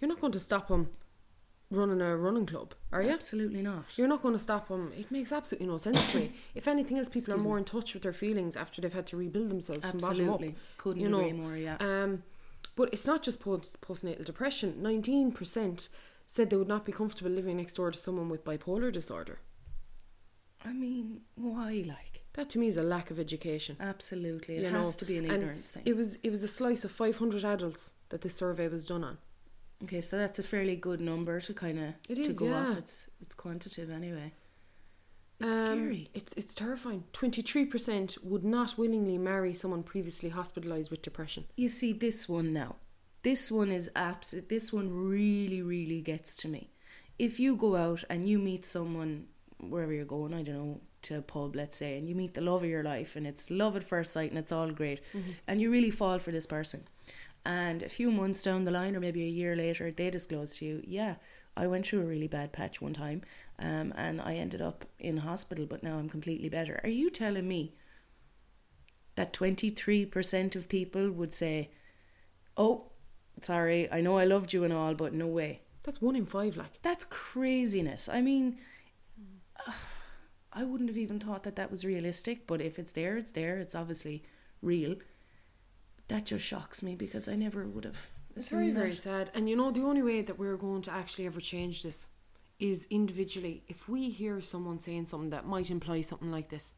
you're 0.00 0.08
not 0.08 0.20
going 0.20 0.32
to 0.32 0.40
stop 0.40 0.68
them 0.68 0.90
running 1.78 2.00
a 2.00 2.16
running 2.16 2.46
club, 2.46 2.74
are 2.92 3.02
you? 3.02 3.10
absolutely 3.10 3.62
not 3.62 3.84
You're 3.96 4.08
not 4.14 4.22
going 4.22 4.34
to 4.34 4.38
stop 4.48 4.68
them. 4.68 4.92
It 5.02 5.10
makes 5.10 5.32
absolutely 5.32 5.68
no 5.68 5.78
sense 5.78 6.00
to 6.12 6.18
me. 6.18 6.32
If 6.54 6.68
anything 6.68 6.98
else, 6.98 7.08
people 7.08 7.32
are 7.32 7.36
Excuse 7.36 7.44
me. 7.44 7.48
more 7.48 7.58
in 7.58 7.64
touch 7.64 7.94
with 7.94 8.02
their 8.04 8.12
feelings 8.24 8.56
after 8.56 8.76
they've 8.80 8.92
had 9.00 9.06
to 9.12 9.16
rebuild 9.16 9.48
themselves 9.50 9.84
from 9.90 9.98
bottom 9.98 10.28
up. 10.28 10.34
absolutely 10.34 10.54
couldn't 10.82 11.02
you 11.02 11.08
know, 11.08 11.20
agree 11.20 11.32
more 11.32 11.56
yeah 11.56 11.76
Um, 11.80 12.22
but 12.78 12.86
it's 12.94 13.06
not 13.06 13.22
just 13.22 13.38
post 13.40 13.80
postnatal 13.80 14.24
depression. 14.24 14.68
Nineteen 14.82 15.32
percent 15.32 15.88
said 16.26 16.48
they 16.50 16.56
would 16.56 16.68
not 16.76 16.84
be 16.84 16.92
comfortable 16.92 17.30
living 17.30 17.56
next 17.58 17.74
door 17.74 17.90
to 17.90 17.98
someone 17.98 18.28
with 18.32 18.44
bipolar 18.44 18.90
disorder. 19.00 19.36
i 20.64 20.72
mean 20.72 21.20
why 21.34 21.70
like 21.96 22.14
That 22.34 22.48
to 22.50 22.58
me 22.58 22.66
is 22.72 22.76
a 22.78 22.82
lack 22.94 23.10
of 23.10 23.18
education. 23.18 23.76
absolutely 23.92 24.56
it 24.56 24.62
You 24.62 24.68
has 24.78 24.88
know, 24.88 24.98
to 25.00 25.04
be 25.04 25.16
an 25.18 25.24
and 25.24 25.34
ignorance 25.34 25.68
thing 25.72 25.82
It 25.90 25.96
was 26.00 26.10
it 26.26 26.30
was 26.34 26.42
a 26.42 26.48
slice 26.58 26.82
of 26.86 26.90
five 27.02 27.16
hundred 27.22 27.44
adults 27.44 27.82
that 28.10 28.20
this 28.22 28.34
survey 28.42 28.68
was 28.68 28.86
done 28.92 29.04
on. 29.10 29.16
Okay 29.82 30.00
so 30.00 30.16
that's 30.16 30.38
a 30.38 30.42
fairly 30.42 30.76
good 30.76 31.00
number 31.00 31.40
to 31.40 31.52
kind 31.54 31.78
of 31.78 32.16
to 32.16 32.32
go 32.32 32.52
off 32.52 32.78
it's 32.78 33.08
it's 33.20 33.34
quantitative 33.34 33.90
anyway 33.90 34.32
it's 35.40 35.56
Um, 35.60 35.66
scary 35.66 36.10
It's 36.14 36.32
it's 36.36 36.54
terrifying. 36.54 37.02
Twenty 37.12 37.42
three 37.42 37.64
percent 37.64 38.16
would 38.22 38.44
not 38.44 38.78
willingly 38.78 39.18
marry 39.18 39.52
someone 39.52 39.82
previously 39.82 40.28
hospitalized 40.28 40.90
with 40.90 41.02
depression. 41.02 41.46
You 41.56 41.68
see 41.68 41.92
this 41.92 42.28
one 42.28 42.52
now. 42.52 42.76
This 43.22 43.50
one 43.50 43.72
is 43.72 43.90
absolute. 43.96 44.48
This 44.48 44.72
one 44.72 44.88
really, 44.90 45.60
really 45.62 46.00
gets 46.00 46.36
to 46.38 46.48
me. 46.48 46.70
If 47.18 47.40
you 47.40 47.56
go 47.56 47.74
out 47.76 48.04
and 48.08 48.28
you 48.28 48.38
meet 48.38 48.64
someone 48.66 49.26
wherever 49.58 49.92
you're 49.92 50.04
going, 50.04 50.32
I 50.34 50.42
don't 50.42 50.54
know, 50.54 50.80
to 51.02 51.18
a 51.18 51.22
pub, 51.22 51.56
let's 51.56 51.76
say, 51.76 51.98
and 51.98 52.08
you 52.08 52.14
meet 52.14 52.34
the 52.34 52.40
love 52.40 52.62
of 52.62 52.70
your 52.70 52.84
life, 52.84 53.16
and 53.16 53.26
it's 53.26 53.50
love 53.50 53.74
at 53.76 53.84
first 53.84 54.12
sight, 54.12 54.30
and 54.30 54.38
it's 54.38 54.52
all 54.52 54.70
great, 54.70 55.00
and 55.46 55.60
you 55.60 55.70
really 55.72 55.90
fall 55.90 56.18
for 56.20 56.32
this 56.32 56.46
person, 56.46 56.84
and 57.44 57.82
a 57.82 57.88
few 57.88 58.10
months 58.10 58.42
down 58.42 58.64
the 58.64 58.70
line, 58.70 58.94
or 58.96 59.00
maybe 59.00 59.22
a 59.22 59.28
year 59.28 59.56
later, 59.56 59.90
they 59.90 60.10
disclose 60.10 60.56
to 60.56 60.64
you, 60.64 60.82
yeah, 60.86 61.16
I 61.56 61.66
went 61.66 61.86
through 61.86 62.00
a 62.00 62.06
really 62.06 62.28
bad 62.28 62.52
patch 62.52 62.80
one 62.80 62.94
time, 62.94 63.22
um, 63.58 63.92
and 63.96 64.20
I 64.20 64.34
ended 64.34 64.62
up 64.62 64.84
in 64.98 65.18
hospital, 65.18 65.66
but 65.66 65.82
now 65.82 65.98
I'm 65.98 66.08
completely 66.08 66.48
better. 66.48 66.80
Are 66.82 66.90
you 66.90 67.10
telling 67.10 67.48
me 67.48 67.74
that 69.16 69.32
23% 69.32 70.56
of 70.56 70.68
people 70.68 71.10
would 71.10 71.34
say, 71.34 71.70
oh, 72.56 72.92
sorry, 73.40 73.90
I 73.90 74.00
know 74.00 74.18
I 74.18 74.24
loved 74.24 74.52
you 74.52 74.64
and 74.64 74.72
all, 74.72 74.94
but 74.94 75.12
no 75.12 75.26
way. 75.26 75.62
That's 75.82 76.00
one 76.00 76.16
in 76.16 76.26
five. 76.26 76.56
Like 76.56 76.80
That's 76.82 77.04
craziness. 77.04 78.08
I 78.08 78.20
mean, 78.20 78.58
I 80.52 80.64
wouldn't 80.64 80.90
have 80.90 80.98
even 80.98 81.18
thought 81.18 81.42
that 81.44 81.56
that 81.56 81.70
was 81.70 81.84
realistic, 81.84 82.46
but 82.46 82.60
if 82.60 82.78
it's 82.78 82.92
there, 82.92 83.16
it's 83.16 83.32
there. 83.32 83.58
It's 83.58 83.74
obviously 83.74 84.22
real. 84.60 84.96
That 86.12 86.26
just 86.26 86.44
shocks 86.44 86.82
me 86.82 86.94
because 86.94 87.26
I 87.26 87.36
never 87.36 87.66
would 87.66 87.84
have. 87.84 87.96
It's 88.36 88.50
very, 88.50 88.64
assumed 88.64 88.76
very 88.78 88.94
sad. 88.94 89.30
And 89.34 89.48
you 89.48 89.56
know, 89.56 89.70
the 89.70 89.82
only 89.82 90.02
way 90.02 90.20
that 90.20 90.38
we're 90.38 90.56
going 90.56 90.82
to 90.82 90.92
actually 90.92 91.26
ever 91.26 91.40
change 91.40 91.82
this 91.82 92.08
is 92.58 92.86
individually. 92.90 93.64
If 93.66 93.88
we 93.88 94.10
hear 94.10 94.40
someone 94.42 94.78
saying 94.78 95.06
something 95.06 95.30
that 95.30 95.46
might 95.46 95.70
imply 95.70 96.02
something 96.02 96.30
like 96.30 96.50
this, 96.50 96.74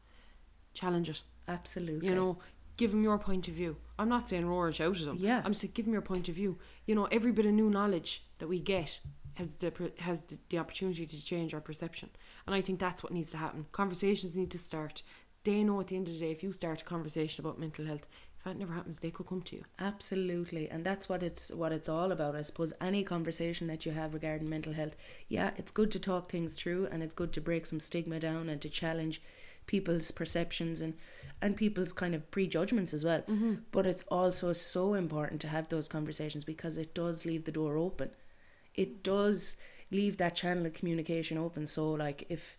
challenge 0.73 1.09
it. 1.09 1.21
Absolutely. 1.49 2.07
You 2.07 2.15
know, 2.15 2.39
give 2.77 2.91
them 2.91 3.03
your 3.03 3.17
point 3.17 3.47
of 3.49 3.53
view. 3.53 3.75
I'm 3.99 4.07
not 4.07 4.29
saying 4.29 4.45
roar 4.45 4.71
shout 4.71 4.99
at 4.99 5.05
them. 5.05 5.17
Yeah. 5.19 5.41
I'm 5.43 5.51
just 5.51 5.61
saying 5.61 5.73
give 5.75 5.85
them 5.85 5.93
your 5.93 6.01
point 6.01 6.29
of 6.29 6.35
view. 6.35 6.57
You 6.85 6.95
know, 6.95 7.05
every 7.11 7.33
bit 7.33 7.45
of 7.45 7.51
new 7.51 7.69
knowledge 7.69 8.23
that 8.39 8.47
we 8.47 8.59
get 8.59 8.99
has 9.33 9.57
the 9.57 9.91
has 9.97 10.23
the, 10.23 10.37
the 10.49 10.59
opportunity 10.59 11.05
to 11.05 11.25
change 11.25 11.53
our 11.53 11.61
perception. 11.61 12.09
And 12.47 12.55
I 12.55 12.61
think 12.61 12.79
that's 12.79 13.03
what 13.03 13.11
needs 13.11 13.31
to 13.31 13.37
happen. 13.37 13.65
Conversations 13.73 14.37
need 14.37 14.51
to 14.51 14.59
start. 14.59 15.03
They 15.43 15.63
know 15.63 15.79
at 15.81 15.87
the 15.87 15.97
end 15.97 16.07
of 16.07 16.13
the 16.13 16.19
day, 16.19 16.31
if 16.31 16.41
you 16.41 16.51
start 16.53 16.81
a 16.81 16.85
conversation 16.85 17.45
about 17.45 17.59
mental 17.59 17.85
health, 17.85 18.07
if 18.45 18.51
that 18.51 18.59
never 18.59 18.73
happens, 18.73 18.99
they 18.99 19.09
could 19.09 19.25
come 19.25 19.41
to 19.41 19.55
you. 19.55 19.63
Absolutely, 19.79 20.69
and 20.69 20.85
that's 20.85 21.09
what 21.09 21.23
it's 21.23 21.49
what 21.49 21.71
it's 21.71 21.89
all 21.89 22.11
about. 22.11 22.35
I 22.35 22.43
suppose 22.43 22.73
any 22.79 23.03
conversation 23.03 23.65
that 23.67 23.85
you 23.85 23.91
have 23.91 24.13
regarding 24.13 24.47
mental 24.47 24.73
health, 24.73 24.95
yeah, 25.27 25.51
it's 25.57 25.71
good 25.71 25.91
to 25.91 25.99
talk 25.99 26.29
things 26.29 26.55
through, 26.55 26.87
and 26.91 27.01
it's 27.01 27.15
good 27.15 27.33
to 27.33 27.41
break 27.41 27.65
some 27.65 27.79
stigma 27.79 28.19
down 28.19 28.47
and 28.47 28.61
to 28.61 28.69
challenge 28.69 29.21
people's 29.65 30.11
perceptions 30.11 30.79
and 30.79 30.93
and 31.41 31.57
people's 31.57 31.91
kind 31.91 32.13
of 32.13 32.29
prejudgments 32.29 32.93
as 32.93 33.03
well. 33.03 33.21
Mm-hmm. 33.21 33.55
But 33.71 33.87
it's 33.87 34.03
also 34.03 34.53
so 34.53 34.93
important 34.93 35.41
to 35.41 35.47
have 35.47 35.69
those 35.69 35.87
conversations 35.87 36.43
because 36.43 36.77
it 36.77 36.93
does 36.93 37.25
leave 37.25 37.45
the 37.45 37.51
door 37.51 37.77
open. 37.77 38.11
It 38.75 39.01
does 39.01 39.57
leave 39.89 40.17
that 40.17 40.35
channel 40.35 40.67
of 40.67 40.73
communication 40.73 41.39
open. 41.39 41.65
So, 41.65 41.91
like 41.91 42.25
if 42.29 42.57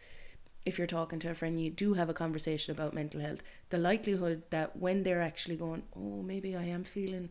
if 0.66 0.76
you're 0.76 0.86
talking 0.86 1.20
to 1.20 1.30
a 1.30 1.34
friend, 1.34 1.62
you 1.62 1.70
do 1.70 1.94
have 1.94 2.10
a 2.10 2.14
conversation 2.14 2.72
about 2.72 2.92
mental 2.92 3.20
health, 3.20 3.42
the 3.70 3.78
likelihood 3.78 4.42
that 4.50 4.76
when 4.76 5.04
they're 5.04 5.22
actually 5.22 5.56
going, 5.56 5.84
oh, 5.96 6.22
maybe 6.22 6.56
I 6.56 6.64
am 6.64 6.82
feeling, 6.82 7.30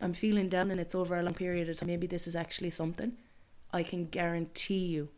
I'm 0.00 0.12
feeling 0.12 0.48
down 0.48 0.70
and 0.70 0.80
it's 0.80 0.94
over 0.94 1.18
a 1.18 1.22
long 1.22 1.34
period 1.34 1.68
of 1.68 1.76
time, 1.76 1.88
maybe 1.88 2.06
this 2.06 2.26
is 2.28 2.36
actually 2.36 2.70
something, 2.70 3.18
I 3.72 3.82
can 3.82 4.06
guarantee 4.06 4.86
you, 4.86 5.10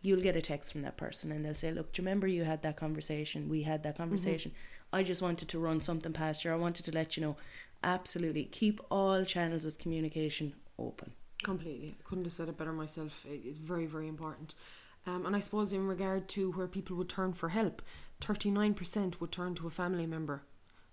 you'll 0.00 0.22
get 0.22 0.36
a 0.36 0.40
text 0.40 0.70
from 0.70 0.82
that 0.82 0.96
person 0.96 1.32
and 1.32 1.44
they'll 1.44 1.54
say, 1.54 1.72
look, 1.72 1.92
do 1.92 2.00
you 2.00 2.06
remember 2.06 2.28
you 2.28 2.44
had 2.44 2.62
that 2.62 2.76
conversation? 2.76 3.48
We 3.48 3.62
had 3.62 3.82
that 3.82 3.94
mm-hmm. 3.94 4.04
conversation. 4.04 4.52
I 4.92 5.02
just 5.02 5.22
wanted 5.22 5.48
to 5.48 5.58
run 5.58 5.80
something 5.80 6.12
past 6.12 6.44
you. 6.44 6.52
I 6.52 6.56
wanted 6.56 6.84
to 6.84 6.92
let 6.92 7.16
you 7.16 7.22
know. 7.22 7.36
Absolutely. 7.82 8.44
Keep 8.44 8.80
all 8.90 9.24
channels 9.24 9.64
of 9.64 9.78
communication 9.78 10.54
open. 10.78 11.12
Completely. 11.42 11.96
I 11.98 12.02
couldn't 12.08 12.24
have 12.24 12.32
said 12.32 12.48
it 12.48 12.58
better 12.58 12.72
myself. 12.72 13.24
It 13.26 13.42
is 13.46 13.58
very, 13.58 13.86
very 13.86 14.08
important. 14.08 14.54
Um, 15.06 15.26
and 15.26 15.34
I 15.34 15.40
suppose 15.40 15.72
in 15.72 15.86
regard 15.86 16.28
to 16.30 16.52
where 16.52 16.68
people 16.68 16.96
would 16.96 17.08
turn 17.08 17.32
for 17.32 17.48
help, 17.50 17.82
39% 18.20 19.20
would 19.20 19.32
turn 19.32 19.54
to 19.56 19.66
a 19.66 19.70
family 19.70 20.06
member, 20.06 20.42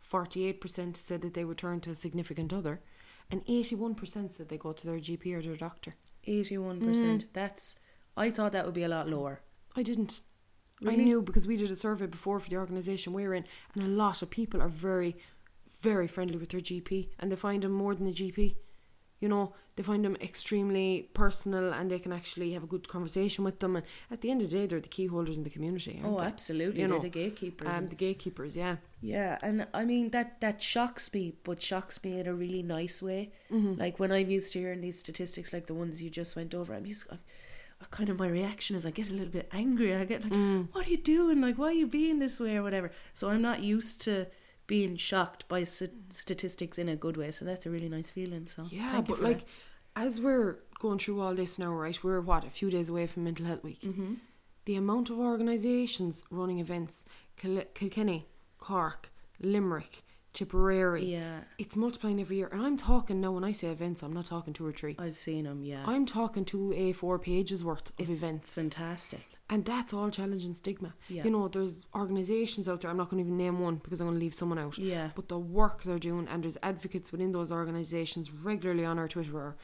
48% 0.10 0.96
said 0.96 1.22
that 1.22 1.34
they 1.34 1.43
would 1.43 1.58
turn 1.58 1.82
to 1.82 1.91
a 1.91 1.96
significant 1.96 2.54
other, 2.54 2.82
and 3.30 3.46
81% 3.46 4.32
said 4.32 4.48
they 4.48 4.58
go 4.58 4.72
to 4.72 4.86
their 4.86 5.00
GP 5.00 5.34
or 5.34 5.41
their 5.41 5.58
doctor. 5.58 5.96
81%. 6.26 7.26
That's, 7.34 7.80
I 8.15 8.32
thought 8.32 8.54
that 8.54 8.65
would 8.65 8.74
be 8.74 8.84
a 8.84 8.88
lot 8.89 9.10
lower. 9.10 9.41
I 9.76 9.84
didn't. 9.84 10.22
I 10.82 10.91
Really? 10.91 11.06
knew 11.06 11.22
because 11.22 11.48
we 11.48 11.58
did 11.58 11.72
a 11.72 11.76
survey 11.76 12.06
before 12.06 12.39
for 12.39 12.50
the 12.50 12.58
organisation 12.58 13.12
we're 13.13 13.34
in, 13.34 13.46
and 13.74 13.84
a 13.84 13.89
lot 13.89 14.22
of 14.22 14.30
people 14.30 14.62
are 14.62 14.70
very, 14.70 15.17
very 15.82 16.08
friendly 16.08 16.38
with 16.38 16.50
their 16.50 16.62
GP, 16.62 17.10
and 17.20 17.32
they 17.32 17.36
find 17.36 17.63
them 17.63 17.72
more 17.72 17.96
than 17.96 18.06
the 18.06 18.13
GP. 18.13 18.56
You 19.19 19.30
know, 19.30 19.53
they 19.75 19.84
find 19.84 20.03
them 20.06 20.15
extremely 20.21 21.10
personal 21.13 21.73
and 21.73 21.89
they 21.89 21.99
can 21.99 22.12
actually 22.12 22.51
have 22.53 22.63
a 22.63 22.67
good 22.67 22.88
conversation 22.88 23.43
with 23.43 23.60
them. 23.60 23.75
And 23.75 23.86
at 24.12 24.21
the 24.21 24.30
end 24.32 24.41
of 24.41 24.49
the 24.49 24.58
day, 24.58 24.65
they're 24.65 24.80
the 24.80 24.88
key 24.88 25.08
holders 25.08 25.38
in 25.38 25.43
the 25.43 25.49
community. 25.49 26.01
Oh, 26.03 26.19
they? 26.19 26.25
absolutely. 26.25 26.82
You 26.82 26.88
They're 26.88 26.97
know, 26.97 27.01
the 27.01 27.10
gatekeepers. 27.10 27.75
Um, 27.75 27.89
the 27.89 27.95
gatekeepers, 27.95 28.56
yeah. 28.56 28.77
Yeah, 29.01 29.38
and 29.43 29.67
I 29.73 29.86
mean 29.86 30.10
that 30.12 30.41
that 30.41 30.62
shocks 30.62 31.13
me, 31.13 31.36
but 31.43 31.62
shocks 31.62 32.03
me 32.03 32.19
in 32.19 32.27
a 32.27 32.34
really 32.34 32.63
nice 32.63 33.01
way. 33.01 33.32
Like 33.77 33.99
when 33.99 34.12
I'm 34.12 34.30
used 34.30 34.53
to 34.53 34.60
hearing 34.60 34.82
these 34.82 34.99
statistics, 34.99 35.53
like 35.53 35.67
the 35.67 35.75
ones 35.75 36.01
you 36.01 36.10
just 36.10 36.36
went 36.36 36.53
over, 36.56 36.73
I'm 36.73 36.86
used. 36.86 37.08
I, 37.12 37.17
I 37.80 37.86
kind 37.91 38.10
of 38.10 38.17
my 38.17 38.27
reaction 38.27 38.75
is 38.75 38.88
I 38.88 38.91
get 38.91 39.10
a 39.10 39.13
little 39.13 39.27
bit 39.27 39.49
angry. 39.51 39.95
I 39.95 40.06
get 40.06 40.23
like, 40.23 40.34
"What 40.71 40.88
are 40.88 40.89
you 40.89 40.97
doing? 40.97 41.41
Like, 41.41 41.60
why 41.60 41.67
are 41.67 41.73
you 41.73 41.86
being 41.86 42.17
this 42.17 42.39
way 42.39 42.56
or 42.58 42.63
whatever?" 42.63 42.91
So 43.13 43.30
I'm 43.30 43.41
not 43.43 43.62
used 43.62 44.01
to 44.01 44.25
being 44.67 44.97
shocked 44.97 45.47
by 45.47 45.63
st- 45.63 46.13
statistics 46.13 46.77
in 46.77 46.89
a 46.89 46.95
good 46.95 47.17
way. 47.17 47.32
So 47.32 47.45
that's 47.45 47.65
a 47.65 47.69
really 47.69 47.89
nice 47.89 48.10
feeling. 48.10 48.45
So 48.45 48.67
Yeah, 48.69 49.01
but 49.01 49.21
like, 49.21 49.45
as 49.95 50.19
we're 50.19 50.58
going 50.80 50.99
through 50.99 51.21
all 51.21 51.34
this 51.34 51.58
now, 51.58 51.71
right? 51.73 51.97
We're 52.03 52.21
what 52.21 52.45
a 52.45 52.49
few 52.49 52.69
days 52.69 52.89
away 52.89 53.08
from 53.08 53.23
Mental 53.23 53.45
Health 53.45 53.63
Week. 53.63 53.82
Mm-hmm. 53.82 54.15
The 54.65 54.75
amount 54.75 55.10
of 55.10 55.17
organisations 55.19 56.23
running 56.30 56.60
events, 56.60 57.06
Kil- 57.38 57.63
Kilkenny, 57.73 58.27
Cork, 58.58 59.10
Limerick, 59.39 60.03
Tipperary. 60.34 61.06
Yeah. 61.06 61.39
It's 61.58 61.75
multiplying 61.77 62.19
every 62.19 62.36
year. 62.38 62.49
And 62.51 62.62
I'm 62.62 62.77
talking 62.77 63.21
now. 63.21 63.32
When 63.32 63.43
I 63.45 63.53
say 63.53 63.69
events, 63.69 64.03
I'm 64.03 64.13
not 64.13 64.25
talking 64.25 64.53
two 64.53 64.65
or 64.67 64.71
three. 64.73 64.95
I've 64.99 65.15
seen 65.15 65.45
them. 65.45 65.63
Yeah, 65.63 65.84
I'm 65.88 66.06
talking 66.06 66.43
two 66.45 66.73
A4 66.77 67.21
pages 67.21 67.63
worth 67.63 67.89
of 67.97 68.10
It's 68.10 68.19
events. 68.19 68.53
fantastic. 68.53 69.25
And 69.49 69.63
that's 69.63 69.93
all 69.93 70.10
challenging 70.10 70.53
stigma. 70.53 70.93
Yeah. 71.07 71.23
You 71.23 71.29
know, 71.31 71.47
there's 71.47 71.86
organisations 71.95 72.67
out 72.67 72.81
there, 72.81 72.91
I'm 72.91 72.97
not 72.97 73.10
going 73.10 73.23
to 73.23 73.27
even 73.27 73.38
name 73.38 73.60
one 73.60 73.75
because 73.75 74.01
I'm 74.01 74.07
going 74.07 74.19
to 74.19 74.23
leave 74.23 74.33
someone 74.33 74.60
out. 74.60 74.77
Yeah, 74.77 75.12
But 75.15 75.29
the 75.29 75.39
work 75.39 75.83
they're 75.83 75.99
doing, 75.99 76.27
and 76.27 76.43
there's 76.43 76.57
advocates 76.63 77.12
within 77.13 77.31
those 77.31 77.51
organisations 77.51 78.29
regularly 78.31 78.83
on 78.83 78.99
our 78.99 79.07
Twitter, 79.07 79.55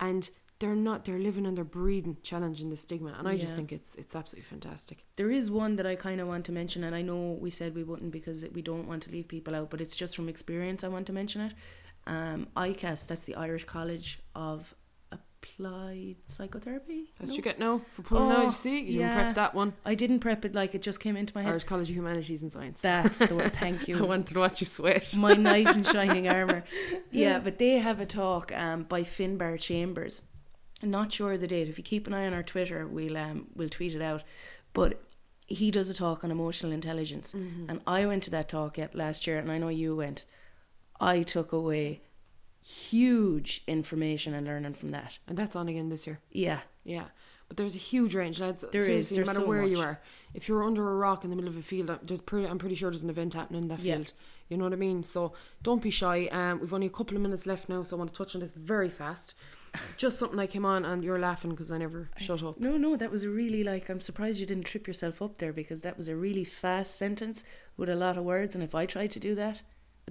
and 0.00 0.28
they're 0.58 0.74
not, 0.74 1.04
they're 1.04 1.20
living 1.20 1.46
and 1.46 1.56
they're 1.56 1.64
breathing, 1.64 2.16
challenging 2.24 2.68
the 2.70 2.76
stigma. 2.76 3.14
And 3.16 3.28
I 3.28 3.36
just 3.36 3.54
think 3.54 3.70
it's 3.72 3.94
it's 3.94 4.16
absolutely 4.16 4.42
fantastic. 4.48 5.04
There 5.14 5.30
is 5.30 5.52
one 5.52 5.76
that 5.76 5.86
I 5.86 5.94
kind 5.94 6.20
of 6.20 6.26
want 6.26 6.44
to 6.46 6.52
mention, 6.52 6.82
and 6.82 6.96
I 6.96 7.02
know 7.02 7.38
we 7.40 7.50
said 7.50 7.76
we 7.76 7.84
wouldn't 7.84 8.10
because 8.10 8.44
we 8.52 8.60
don't 8.62 8.88
want 8.88 9.04
to 9.04 9.10
leave 9.12 9.28
people 9.28 9.54
out, 9.54 9.70
but 9.70 9.80
it's 9.80 9.94
just 9.94 10.16
from 10.16 10.28
experience 10.28 10.82
I 10.82 10.88
want 10.88 11.06
to 11.06 11.12
mention 11.12 11.42
it. 11.42 11.52
Um, 12.08 12.48
ICAS, 12.56 13.06
that's 13.06 13.22
the 13.22 13.36
Irish 13.36 13.64
College 13.64 14.18
of 14.34 14.74
Applied 15.54 16.16
Psychotherapy. 16.26 17.10
That's 17.18 17.30
No? 17.30 17.36
you 17.36 17.42
get 17.42 17.58
now 17.58 17.80
for 17.94 18.02
pulling 18.02 18.30
out, 18.32 18.38
Oh, 18.38 18.42
you 18.44 18.50
see? 18.50 18.80
You 18.80 19.00
yeah. 19.00 19.08
didn't 19.08 19.22
prep 19.22 19.34
that 19.36 19.54
one. 19.54 19.72
I 19.84 19.94
didn't 19.94 20.20
prep 20.20 20.44
it 20.44 20.54
like 20.54 20.74
it 20.74 20.82
just 20.82 21.00
came 21.00 21.16
into 21.16 21.32
my 21.34 21.42
head. 21.42 21.50
Irish 21.50 21.64
College 21.64 21.88
of 21.90 21.96
Humanities 21.96 22.42
and 22.42 22.52
Science. 22.52 22.80
That's 22.80 23.18
the 23.18 23.34
one. 23.34 23.50
Thank 23.64 23.88
you. 23.88 23.98
I 23.98 24.02
wanted 24.02 24.28
to 24.28 24.38
watch 24.38 24.60
you 24.60 24.66
sweat. 24.66 25.14
my 25.16 25.34
knight 25.34 25.66
in 25.68 25.82
shining 25.84 26.28
armor. 26.28 26.64
Yeah, 27.10 27.38
but 27.38 27.58
they 27.58 27.78
have 27.78 28.00
a 28.00 28.06
talk 28.06 28.52
um, 28.52 28.82
by 28.84 29.00
Finbar 29.02 29.58
Chambers. 29.58 30.22
I'm 30.82 30.90
not 30.90 31.12
sure 31.12 31.32
of 31.32 31.40
the 31.40 31.46
date. 31.46 31.68
If 31.68 31.78
you 31.78 31.84
keep 31.84 32.06
an 32.06 32.14
eye 32.14 32.26
on 32.26 32.34
our 32.34 32.42
Twitter, 32.42 32.86
we'll 32.86 33.16
um, 33.16 33.46
we'll 33.56 33.68
tweet 33.70 33.94
it 33.94 34.02
out. 34.02 34.22
But 34.74 35.00
he 35.46 35.70
does 35.70 35.88
a 35.90 35.94
talk 35.94 36.22
on 36.22 36.30
emotional 36.30 36.70
intelligence, 36.70 37.32
and 37.34 37.80
I 37.86 38.04
went 38.06 38.22
to 38.24 38.30
that 38.30 38.48
talk 38.48 38.76
yet 38.78 38.94
last 38.94 39.26
year, 39.26 39.38
and 39.38 39.50
I 39.50 39.58
know 39.58 39.68
you 39.70 39.96
went. 39.96 40.24
I 41.00 41.22
took 41.22 41.52
away 41.52 42.02
huge 42.62 43.62
information 43.66 44.34
and 44.34 44.46
learning 44.46 44.74
from 44.74 44.90
that. 44.90 45.18
And 45.26 45.36
that's 45.36 45.56
on 45.56 45.68
again 45.68 45.88
this 45.88 46.06
year. 46.06 46.20
Yeah, 46.30 46.60
Yeah. 46.84 47.04
But 47.48 47.56
there's 47.56 47.74
a 47.74 47.78
huge 47.78 48.14
range, 48.14 48.40
lads. 48.40 48.62
There 48.72 48.82
is, 48.86 49.08
there's 49.08 49.26
no 49.26 49.32
matter 49.32 49.40
so 49.42 49.46
where 49.48 49.64
you 49.64 49.80
are. 49.80 49.98
If 50.34 50.48
you're 50.50 50.62
under 50.62 50.86
a 50.90 50.96
rock 50.96 51.24
in 51.24 51.30
the 51.30 51.36
middle 51.36 51.48
of 51.48 51.56
a 51.56 51.62
field, 51.62 51.88
uh, 51.88 51.96
there's 52.02 52.20
pretty, 52.20 52.46
I'm 52.46 52.58
pretty 52.58 52.74
sure 52.74 52.90
there's 52.90 53.02
an 53.02 53.08
event 53.08 53.32
happening 53.32 53.62
in 53.62 53.68
that 53.68 53.78
Yeah. 53.80 53.94
field. 53.94 54.12
You 54.50 54.58
know 54.58 54.64
what 54.64 54.74
I 54.74 54.76
mean? 54.76 55.02
So 55.02 55.32
don't 55.62 55.80
be 55.80 55.88
shy. 55.88 56.26
Um, 56.30 56.60
we've 56.60 56.74
only 56.74 56.88
a 56.88 56.90
couple 56.90 57.16
of 57.16 57.22
minutes 57.22 57.46
left 57.46 57.70
now, 57.70 57.82
so 57.84 57.96
I 57.96 57.98
want 58.00 58.12
to 58.12 58.18
touch 58.18 58.34
on 58.34 58.42
this 58.42 58.52
very 58.52 58.90
fast. 58.90 59.32
Just 59.96 60.18
something 60.18 60.38
I 60.38 60.46
came 60.46 60.66
on, 60.66 60.84
and 60.84 61.02
you're 61.02 61.18
laughing 61.18 61.50
because 61.52 61.70
I 61.70 61.78
never 61.78 62.10
shut 62.18 62.42
up. 62.42 62.60
no, 62.60 62.76
no, 62.76 62.96
that 62.96 63.10
was 63.10 63.22
a 63.24 63.30
really 63.30 63.64
like. 63.64 63.88
I'm 63.88 64.02
surprised 64.02 64.38
you 64.38 64.44
didn't 64.46 64.64
trip 64.64 64.86
yourself 64.86 65.22
up 65.22 65.38
there 65.38 65.52
because 65.54 65.80
that 65.82 65.96
was 65.96 66.10
a 66.10 66.16
really 66.16 66.44
fast 66.44 66.96
sentence 66.96 67.44
with 67.78 67.88
a 67.88 67.96
lot 67.96 68.18
of 68.18 68.24
words, 68.24 68.54
and 68.54 68.62
if 68.62 68.74
I 68.74 68.84
tried 68.84 69.10
to 69.12 69.20
do 69.20 69.34
that, 69.36 69.62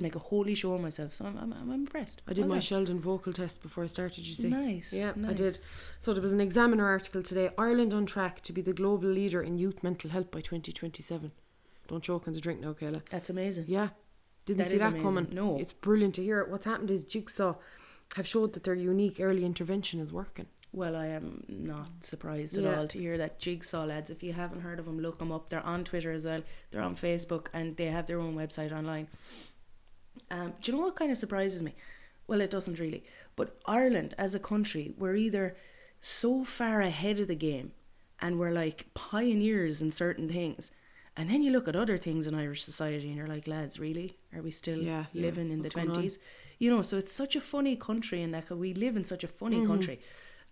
Make 0.02 0.16
a 0.16 0.20
holy 0.20 0.56
show 0.56 0.74
of 0.74 0.82
myself. 0.82 1.14
So 1.14 1.26
I'm, 1.26 1.38
I'm, 1.38 1.54
I'm 1.54 1.72
impressed. 1.72 2.22
I 2.28 2.34
did 2.34 2.42
Well 2.42 2.50
my 2.50 2.56
done. 2.56 2.62
Sheldon 2.62 3.00
vocal 3.00 3.34
test 3.34 3.62
before 3.62 3.84
I 3.84 3.88
started, 3.88 4.26
you 4.26 4.34
see. 4.34 4.48
Nice. 4.50 4.94
Yeah, 4.94 5.14
I 5.28 5.34
did. 5.34 5.58
So 6.00 6.14
there 6.14 6.22
was 6.22 6.34
an 6.34 6.42
Examiner 6.42 6.86
article 6.86 7.22
today 7.22 7.50
Ireland 7.58 7.94
on 7.94 8.06
track 8.06 8.42
to 8.42 8.54
be 8.54 8.62
the 8.62 8.74
global 8.74 9.10
leader 9.10 9.42
in 9.42 9.58
youth 9.58 9.84
mental 9.84 10.10
health 10.10 10.30
by 10.32 10.42
2027. 10.42 11.32
Don't 11.88 12.04
choke 12.04 12.28
on 12.28 12.34
the 12.34 12.42
drink 12.42 12.60
now, 12.60 12.74
Kayla. 12.74 13.02
That's 13.10 13.30
amazing. 13.30 13.66
Yeah. 13.68 13.90
Didn't 14.46 14.60
That 14.60 14.68
see 14.68 14.78
that 14.78 14.88
amazing. 14.90 15.04
coming. 15.08 15.28
No. 15.32 15.58
It's 15.58 15.74
brilliant 15.74 16.16
to 16.16 16.24
hear 16.24 16.40
it. 16.42 16.50
What's 16.50 16.66
happened 16.66 16.92
is 16.92 17.04
Jigsaw 17.04 17.56
have 18.16 18.28
showed 18.28 18.54
that 18.54 18.64
their 18.64 18.76
unique 18.76 19.20
early 19.20 19.44
intervention 19.46 20.00
is 20.00 20.14
working. 20.14 20.46
Well, 20.74 20.96
I 20.96 21.08
am 21.08 21.44
not 21.48 21.88
surprised 22.02 22.58
at 22.58 22.64
Yeah. 22.64 22.78
all 22.80 22.88
to 22.88 22.98
hear 23.00 23.18
that 23.18 23.40
Jigsaw 23.40 23.86
lads. 23.86 24.10
If 24.10 24.22
you 24.22 24.34
haven't 24.34 24.62
heard 24.62 24.80
of 24.80 24.86
them, 24.86 25.00
look 25.00 25.20
them 25.20 25.32
up. 25.32 25.50
They're 25.50 25.66
on 25.66 25.84
Twitter 25.86 26.12
as 26.12 26.26
well. 26.26 26.42
They're 26.72 26.82
on 26.82 26.96
Facebook 26.96 27.48
and 27.54 27.76
they 27.78 27.86
have 27.88 28.06
their 28.06 28.20
own 28.20 28.36
website 28.36 28.72
online. 28.72 29.08
Um, 30.32 30.54
do 30.62 30.72
you 30.72 30.78
know 30.78 30.84
what 30.84 30.96
kind 30.96 31.12
of 31.12 31.18
surprises 31.18 31.62
me? 31.64 31.74
Well, 32.28 32.42
it 32.42 32.52
doesn't 32.52 32.80
really. 32.80 33.04
But 33.36 33.56
Ireland 33.66 34.16
as 34.18 34.36
a 34.36 34.40
country, 34.40 34.94
we're 34.98 35.16
either 35.16 35.56
so 36.02 36.44
far 36.44 36.82
ahead 36.82 37.20
of 37.20 37.28
the 37.28 37.36
game 37.36 37.72
and 38.20 38.40
we're 38.40 38.52
like 38.52 38.88
pioneers 38.94 39.82
in 39.82 39.92
certain 39.92 40.28
things. 40.30 40.72
And 41.16 41.30
then 41.30 41.42
you 41.42 41.52
look 41.52 41.68
at 41.68 41.76
other 41.76 41.98
things 41.98 42.28
in 42.28 42.36
Irish 42.36 42.64
society 42.64 43.08
and 43.08 43.16
you're 43.16 43.28
like, 43.28 43.48
lads, 43.48 43.80
really? 43.80 44.18
Are 44.36 44.42
we 44.42 44.52
still 44.52 44.80
Yeah, 44.80 45.06
yeah. 45.14 45.22
living 45.22 45.50
in 45.52 45.62
What's 45.64 45.74
the 45.74 45.82
20s? 45.82 46.18
You 46.60 46.70
know, 46.70 46.82
so 46.84 46.98
it's 46.98 47.12
such 47.14 47.36
a 47.36 47.42
funny 47.42 47.76
country 47.76 48.22
in 48.22 48.32
that 48.32 48.50
we 48.52 48.74
live 48.74 48.96
in 48.98 49.06
such 49.06 49.24
a 49.24 49.28
funny 49.28 49.58
Mm-hmm. 49.58 49.68
country 49.68 50.00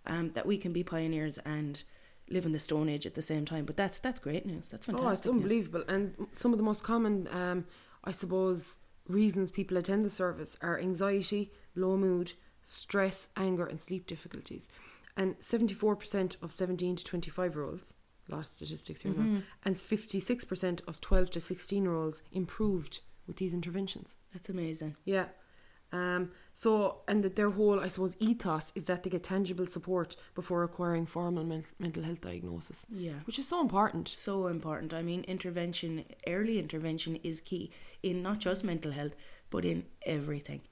um, 0.06 0.30
that 0.30 0.46
we 0.46 0.56
can 0.58 0.72
be 0.72 0.82
pioneers 0.82 1.38
and 1.38 1.82
live 2.28 2.46
in 2.46 2.52
the 2.52 2.58
Stone 2.58 2.88
Age 2.88 3.06
at 3.06 3.14
the 3.14 3.22
same 3.22 3.44
time. 3.44 3.64
But 3.64 3.76
that's 3.76 3.98
that's 4.00 4.18
great 4.20 4.44
news. 4.46 4.66
That's 4.68 4.86
fantastic. 4.86 5.06
Oh, 5.08 5.12
it's 5.12 5.26
news. 5.26 5.34
unbelievable. 5.34 5.84
And 5.88 6.14
some 6.32 6.52
of 6.52 6.58
the 6.58 6.64
most 6.64 6.82
common, 6.82 7.28
um, 7.32 7.64
I 8.04 8.10
suppose, 8.12 8.78
reasons 9.08 9.50
people 9.50 9.76
attend 9.76 10.04
the 10.04 10.10
service 10.10 10.56
are 10.60 10.78
anxiety, 10.78 11.52
low 11.74 11.96
mood, 11.96 12.32
stress, 12.62 13.28
anger, 13.36 13.66
and 13.66 13.80
sleep 13.80 14.06
difficulties. 14.06 14.68
And 15.16 15.38
74% 15.38 16.36
of 16.42 16.52
17 16.52 16.96
to 16.96 17.04
25 17.04 17.54
year 17.54 17.64
olds, 17.64 17.94
a 18.28 18.32
lot 18.34 18.40
of 18.40 18.46
statistics 18.46 19.02
here 19.02 19.12
Mm-hmm. 19.12 19.34
now, 19.36 19.42
and 19.64 19.74
56% 19.76 20.80
of 20.86 21.00
12 21.00 21.30
to 21.30 21.40
16 21.40 21.82
year 21.82 21.94
olds 21.94 22.22
improved 22.32 23.00
with 23.26 23.36
these 23.36 23.54
interventions. 23.54 24.16
That's 24.32 24.48
amazing. 24.48 24.96
Yeah. 25.04 25.26
Um, 25.92 26.32
so, 26.62 27.02
and 27.06 27.22
that 27.22 27.36
their 27.36 27.50
whole, 27.50 27.78
I 27.80 27.88
suppose, 27.88 28.16
ethos 28.18 28.72
is 28.74 28.86
that 28.86 29.02
they 29.02 29.10
get 29.10 29.22
tangible 29.24 29.66
support 29.66 30.16
before 30.34 30.62
acquiring 30.62 31.04
formal 31.04 31.44
men- 31.44 31.64
mental 31.78 32.02
health 32.02 32.22
diagnosis, 32.22 32.86
Yeah. 32.90 33.18
which 33.26 33.38
is 33.38 33.46
so 33.46 33.60
important. 33.60 34.08
So 34.08 34.46
important. 34.46 34.94
I 34.94 35.02
mean, 35.02 35.22
intervention, 35.24 36.06
early 36.26 36.58
intervention 36.58 37.16
is 37.22 37.42
key 37.42 37.70
in 38.02 38.22
not 38.22 38.38
just 38.38 38.64
mental 38.64 38.92
health, 38.92 39.14
but 39.50 39.66
in 39.66 39.84
everything. 40.06 40.62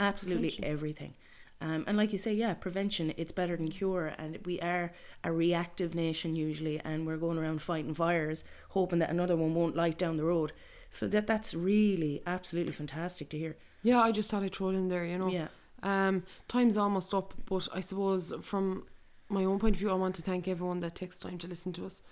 Absolutely 0.00 0.48
Prevention. 0.48 0.64
everything. 0.64 1.14
Um, 1.60 1.84
and 1.86 1.96
like 1.98 2.10
you 2.12 2.18
say, 2.18 2.32
yeah, 2.32 2.54
prevention, 2.54 3.12
it's 3.18 3.32
better 3.40 3.54
than 3.58 3.68
cure. 3.68 4.14
And 4.16 4.38
we 4.46 4.58
are 4.62 4.92
a 5.22 5.30
reactive 5.30 5.94
nation 5.94 6.36
usually, 6.36 6.80
and 6.80 7.06
we're 7.06 7.18
going 7.18 7.36
around 7.36 7.60
fighting 7.60 7.92
fires, 7.92 8.44
hoping 8.70 8.98
that 9.00 9.10
another 9.10 9.36
one 9.36 9.52
won't 9.54 9.76
light 9.76 9.98
down 9.98 10.16
the 10.16 10.24
road. 10.24 10.52
So 10.88 11.06
that 11.08 11.26
that's 11.26 11.52
really 11.52 12.22
absolutely 12.26 12.72
fantastic 12.72 13.28
to 13.30 13.38
hear. 13.38 13.56
Yeah, 13.84 14.00
I 14.00 14.10
just 14.10 14.28
thought 14.30 14.42
I'd 14.42 14.52
throw 14.54 14.70
it 14.70 14.74
in 14.74 14.88
there, 14.88 15.04
you 15.06 15.18
know. 15.18 15.28
Yeah. 15.28 15.48
Um, 15.84 16.24
time's 16.48 16.76
almost 16.76 17.14
up, 17.14 17.34
but 17.46 17.68
I 17.72 17.80
suppose 17.80 18.32
from 18.42 18.86
my 19.28 19.44
own 19.44 19.58
point 19.60 19.76
of 19.76 19.80
view, 19.80 19.90
I 19.90 19.94
want 19.94 20.14
to 20.16 20.22
thank 20.22 20.48
everyone 20.48 20.80
that 20.80 20.94
takes 20.96 21.20
time 21.20 21.38
to 21.38 21.46
listen 21.46 21.72
to 21.74 21.84
us, 21.86 22.02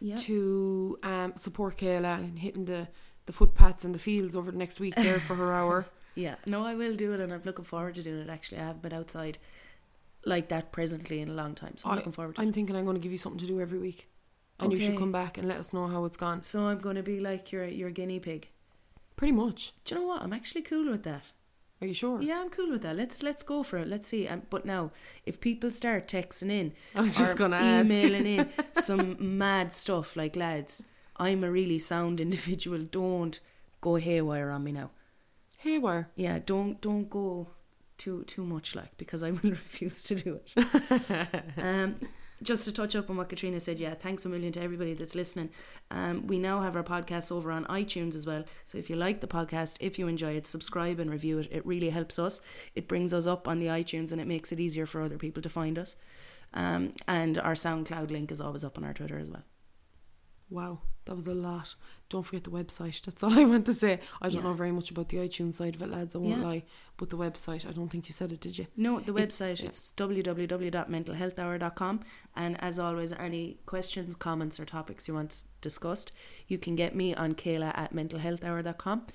Yeah. 0.00 0.16
to 0.28 0.98
um, 1.02 1.32
support 1.36 1.78
Kayla 1.78 2.18
and 2.18 2.38
hitting 2.38 2.66
the, 2.66 2.86
the 3.26 3.32
footpaths 3.32 3.84
and 3.84 3.94
the 3.94 3.98
fields 3.98 4.36
over 4.36 4.50
the 4.52 4.58
next 4.58 4.78
week 4.80 4.94
there 4.94 5.18
for 5.18 5.34
her 5.34 5.52
hour. 5.52 5.86
Yeah, 6.14 6.34
no, 6.44 6.66
I 6.66 6.74
will 6.74 6.94
do 6.94 7.14
it, 7.14 7.20
and 7.20 7.32
I'm 7.32 7.40
looking 7.42 7.64
forward 7.64 7.94
to 7.94 8.02
doing 8.02 8.20
it. 8.20 8.28
Actually, 8.28 8.58
I 8.60 8.64
haven't 8.66 8.82
been 8.82 8.92
outside 8.92 9.38
like 10.26 10.48
that 10.48 10.70
presently 10.70 11.20
in 11.20 11.30
a 11.30 11.32
long 11.32 11.54
time, 11.54 11.78
so 11.78 11.88
I'm 11.88 11.94
I- 11.94 11.96
looking 11.96 12.12
forward 12.12 12.34
to. 12.36 12.42
it. 12.42 12.44
I'm 12.44 12.52
thinking 12.52 12.76
I'm 12.76 12.84
going 12.84 12.96
to 12.96 13.00
give 13.00 13.12
you 13.12 13.16
something 13.16 13.38
to 13.38 13.46
do 13.46 13.62
every 13.62 13.78
week, 13.78 14.08
and 14.60 14.70
you 14.72 14.78
should 14.78 14.98
come 14.98 15.10
back 15.10 15.38
and 15.38 15.48
let 15.48 15.56
us 15.56 15.72
know 15.72 15.86
how 15.86 16.04
it's 16.04 16.18
gone. 16.18 16.42
So 16.42 16.66
I'm 16.66 16.80
going 16.80 16.96
to 16.96 17.02
be 17.02 17.18
like 17.20 17.50
your 17.50 17.64
your 17.64 17.88
guinea 17.88 18.20
pig. 18.20 18.50
Pretty 19.16 19.32
much. 19.32 19.72
Do 19.84 19.94
you 19.94 20.00
know 20.00 20.06
what? 20.08 20.22
I'm 20.22 20.32
actually 20.32 20.62
cool 20.62 20.90
with 20.90 21.02
that. 21.04 21.22
Are 21.80 21.86
you 21.86 21.94
sure? 21.94 22.22
Yeah, 22.22 22.40
I'm 22.40 22.50
cool 22.50 22.70
with 22.70 22.82
that. 22.82 22.96
Let's 22.96 23.22
let's 23.22 23.42
go 23.42 23.62
for 23.64 23.78
it. 23.78 23.88
Let's 23.88 24.06
see. 24.08 24.28
Um, 24.28 24.42
but 24.50 24.64
now, 24.64 24.92
if 25.26 25.40
people 25.40 25.70
start 25.72 26.06
texting 26.06 26.50
in, 26.50 26.72
I 26.94 27.00
was 27.00 27.16
just 27.16 27.36
gonna 27.36 27.56
ask. 27.56 27.90
emailing 27.90 28.26
in 28.26 28.48
some 28.74 29.16
mad 29.38 29.72
stuff 29.72 30.14
like 30.16 30.36
lads, 30.36 30.84
I'm 31.16 31.42
a 31.42 31.50
really 31.50 31.78
sound 31.80 32.20
individual. 32.26 32.78
Don't 32.90 33.38
go 33.80 33.96
haywire 33.96 34.50
on 34.50 34.62
me 34.64 34.72
now. 34.72 34.90
Haywire. 35.58 36.08
Yeah, 36.14 36.38
don't 36.44 36.80
don't 36.80 37.10
go 37.10 37.48
too 37.98 38.22
too 38.24 38.44
much 38.44 38.74
like 38.76 38.96
because 38.96 39.22
I 39.24 39.32
will 39.32 39.50
refuse 39.50 40.04
to 40.04 40.14
do 40.14 40.38
it. 40.40 40.54
um, 41.58 41.96
just 42.42 42.64
to 42.64 42.72
touch 42.72 42.96
up 42.96 43.08
on 43.08 43.16
what 43.16 43.28
Katrina 43.28 43.60
said, 43.60 43.78
yeah, 43.78 43.94
thanks 43.94 44.24
a 44.24 44.28
million 44.28 44.52
to 44.52 44.60
everybody 44.60 44.94
that's 44.94 45.14
listening. 45.14 45.50
Um, 45.90 46.26
we 46.26 46.38
now 46.38 46.60
have 46.60 46.76
our 46.76 46.82
podcast 46.82 47.30
over 47.30 47.50
on 47.52 47.64
iTunes 47.66 48.14
as 48.14 48.26
well. 48.26 48.44
So 48.64 48.78
if 48.78 48.90
you 48.90 48.96
like 48.96 49.20
the 49.20 49.26
podcast, 49.26 49.76
if 49.80 49.98
you 49.98 50.08
enjoy 50.08 50.32
it, 50.32 50.46
subscribe 50.46 50.98
and 50.98 51.10
review 51.10 51.38
it. 51.38 51.48
It 51.50 51.64
really 51.66 51.90
helps 51.90 52.18
us. 52.18 52.40
It 52.74 52.88
brings 52.88 53.14
us 53.14 53.26
up 53.26 53.46
on 53.48 53.58
the 53.58 53.66
iTunes 53.66 54.12
and 54.12 54.20
it 54.20 54.26
makes 54.26 54.52
it 54.52 54.60
easier 54.60 54.86
for 54.86 55.02
other 55.02 55.18
people 55.18 55.42
to 55.42 55.48
find 55.48 55.78
us. 55.78 55.96
Um, 56.54 56.94
and 57.08 57.38
our 57.38 57.54
SoundCloud 57.54 58.10
link 58.10 58.30
is 58.30 58.40
always 58.40 58.64
up 58.64 58.76
on 58.76 58.84
our 58.84 58.92
Twitter 58.92 59.18
as 59.18 59.30
well. 59.30 59.44
Wow, 60.52 60.80
that 61.06 61.14
was 61.16 61.26
a 61.26 61.34
lot. 61.34 61.74
Don't 62.10 62.22
forget 62.22 62.44
the 62.44 62.50
website. 62.50 63.00
That's 63.02 63.22
all 63.22 63.32
I 63.38 63.44
want 63.44 63.64
to 63.66 63.72
say. 63.74 64.00
I 64.20 64.28
don't 64.28 64.42
Yeah. 64.42 64.48
know 64.48 64.52
very 64.54 64.70
much 64.72 64.90
about 64.90 65.08
the 65.08 65.16
iTunes 65.16 65.54
side 65.54 65.74
of 65.76 65.82
it, 65.82 65.88
lads. 65.88 66.14
I 66.14 66.18
won't 66.18 66.40
Yeah. 66.40 66.46
lie. 66.46 66.64
But 66.98 67.08
the 67.10 67.16
website, 67.16 67.66
I 67.66 67.72
don't 67.72 67.88
think 67.88 68.06
you 68.08 68.12
said 68.12 68.32
it, 68.32 68.40
did 68.40 68.58
you? 68.58 68.66
No, 68.76 69.00
the 69.00 69.12
website. 69.14 69.52
It's- 69.54 69.60
yeah. 69.62 69.66
it's 69.68 69.92
www.mentalhealthhour.com. 69.96 72.00
And 72.36 72.62
as 72.62 72.78
always, 72.78 73.12
any 73.14 73.58
questions, 73.66 74.14
comments, 74.14 74.60
or 74.60 74.64
topics 74.66 75.08
you 75.08 75.14
want 75.14 75.42
discussed, 75.60 76.12
you 76.48 76.58
can 76.58 76.76
get 76.76 76.94
me 76.94 77.14
on 77.14 77.32
Kayla 77.34 77.72
at 77.76 77.94
mentalhealthhour.com. 77.94 79.06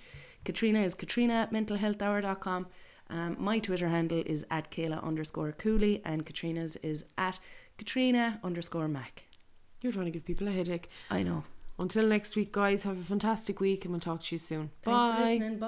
Katrina 0.43 0.80
is 0.82 0.95
Katrina 0.95 1.34
at 1.34 1.52
mentalhealthhour.com. 1.52 2.67
Um, 3.10 3.36
my 3.39 3.60
Twitter 3.60 3.88
handle 3.89 4.23
is 4.26 4.43
at 4.52 4.69
Kayla 4.71 5.02
underscore 5.04 5.52
Cooley, 5.54 6.02
and 6.04 6.26
Katrina's 6.26 6.76
is 6.78 7.06
at 7.17 7.39
Katrina 7.78 8.39
underscore 8.43 8.88
Mac. 8.88 9.27
You're 9.82 9.94
trying 9.94 10.06
to 10.06 10.12
give 10.12 10.26
people 10.26 10.48
a 10.48 10.52
headache. 10.52 10.90
I 11.10 11.24
know. 11.24 11.44
Until 11.80 12.08
next 12.08 12.36
week, 12.36 12.52
guys, 12.52 12.84
have 12.84 12.98
a 12.98 13.04
fantastic 13.04 13.60
week 13.60 13.86
and 13.86 13.94
we'll 13.94 14.00
talk 14.00 14.24
to 14.24 14.36
you 14.36 14.40
soon. 14.40 14.72
Thanks 14.82 14.98
Bye. 14.98 15.16
for 15.16 15.26
listening. 15.26 15.60
Bye. 15.60 15.68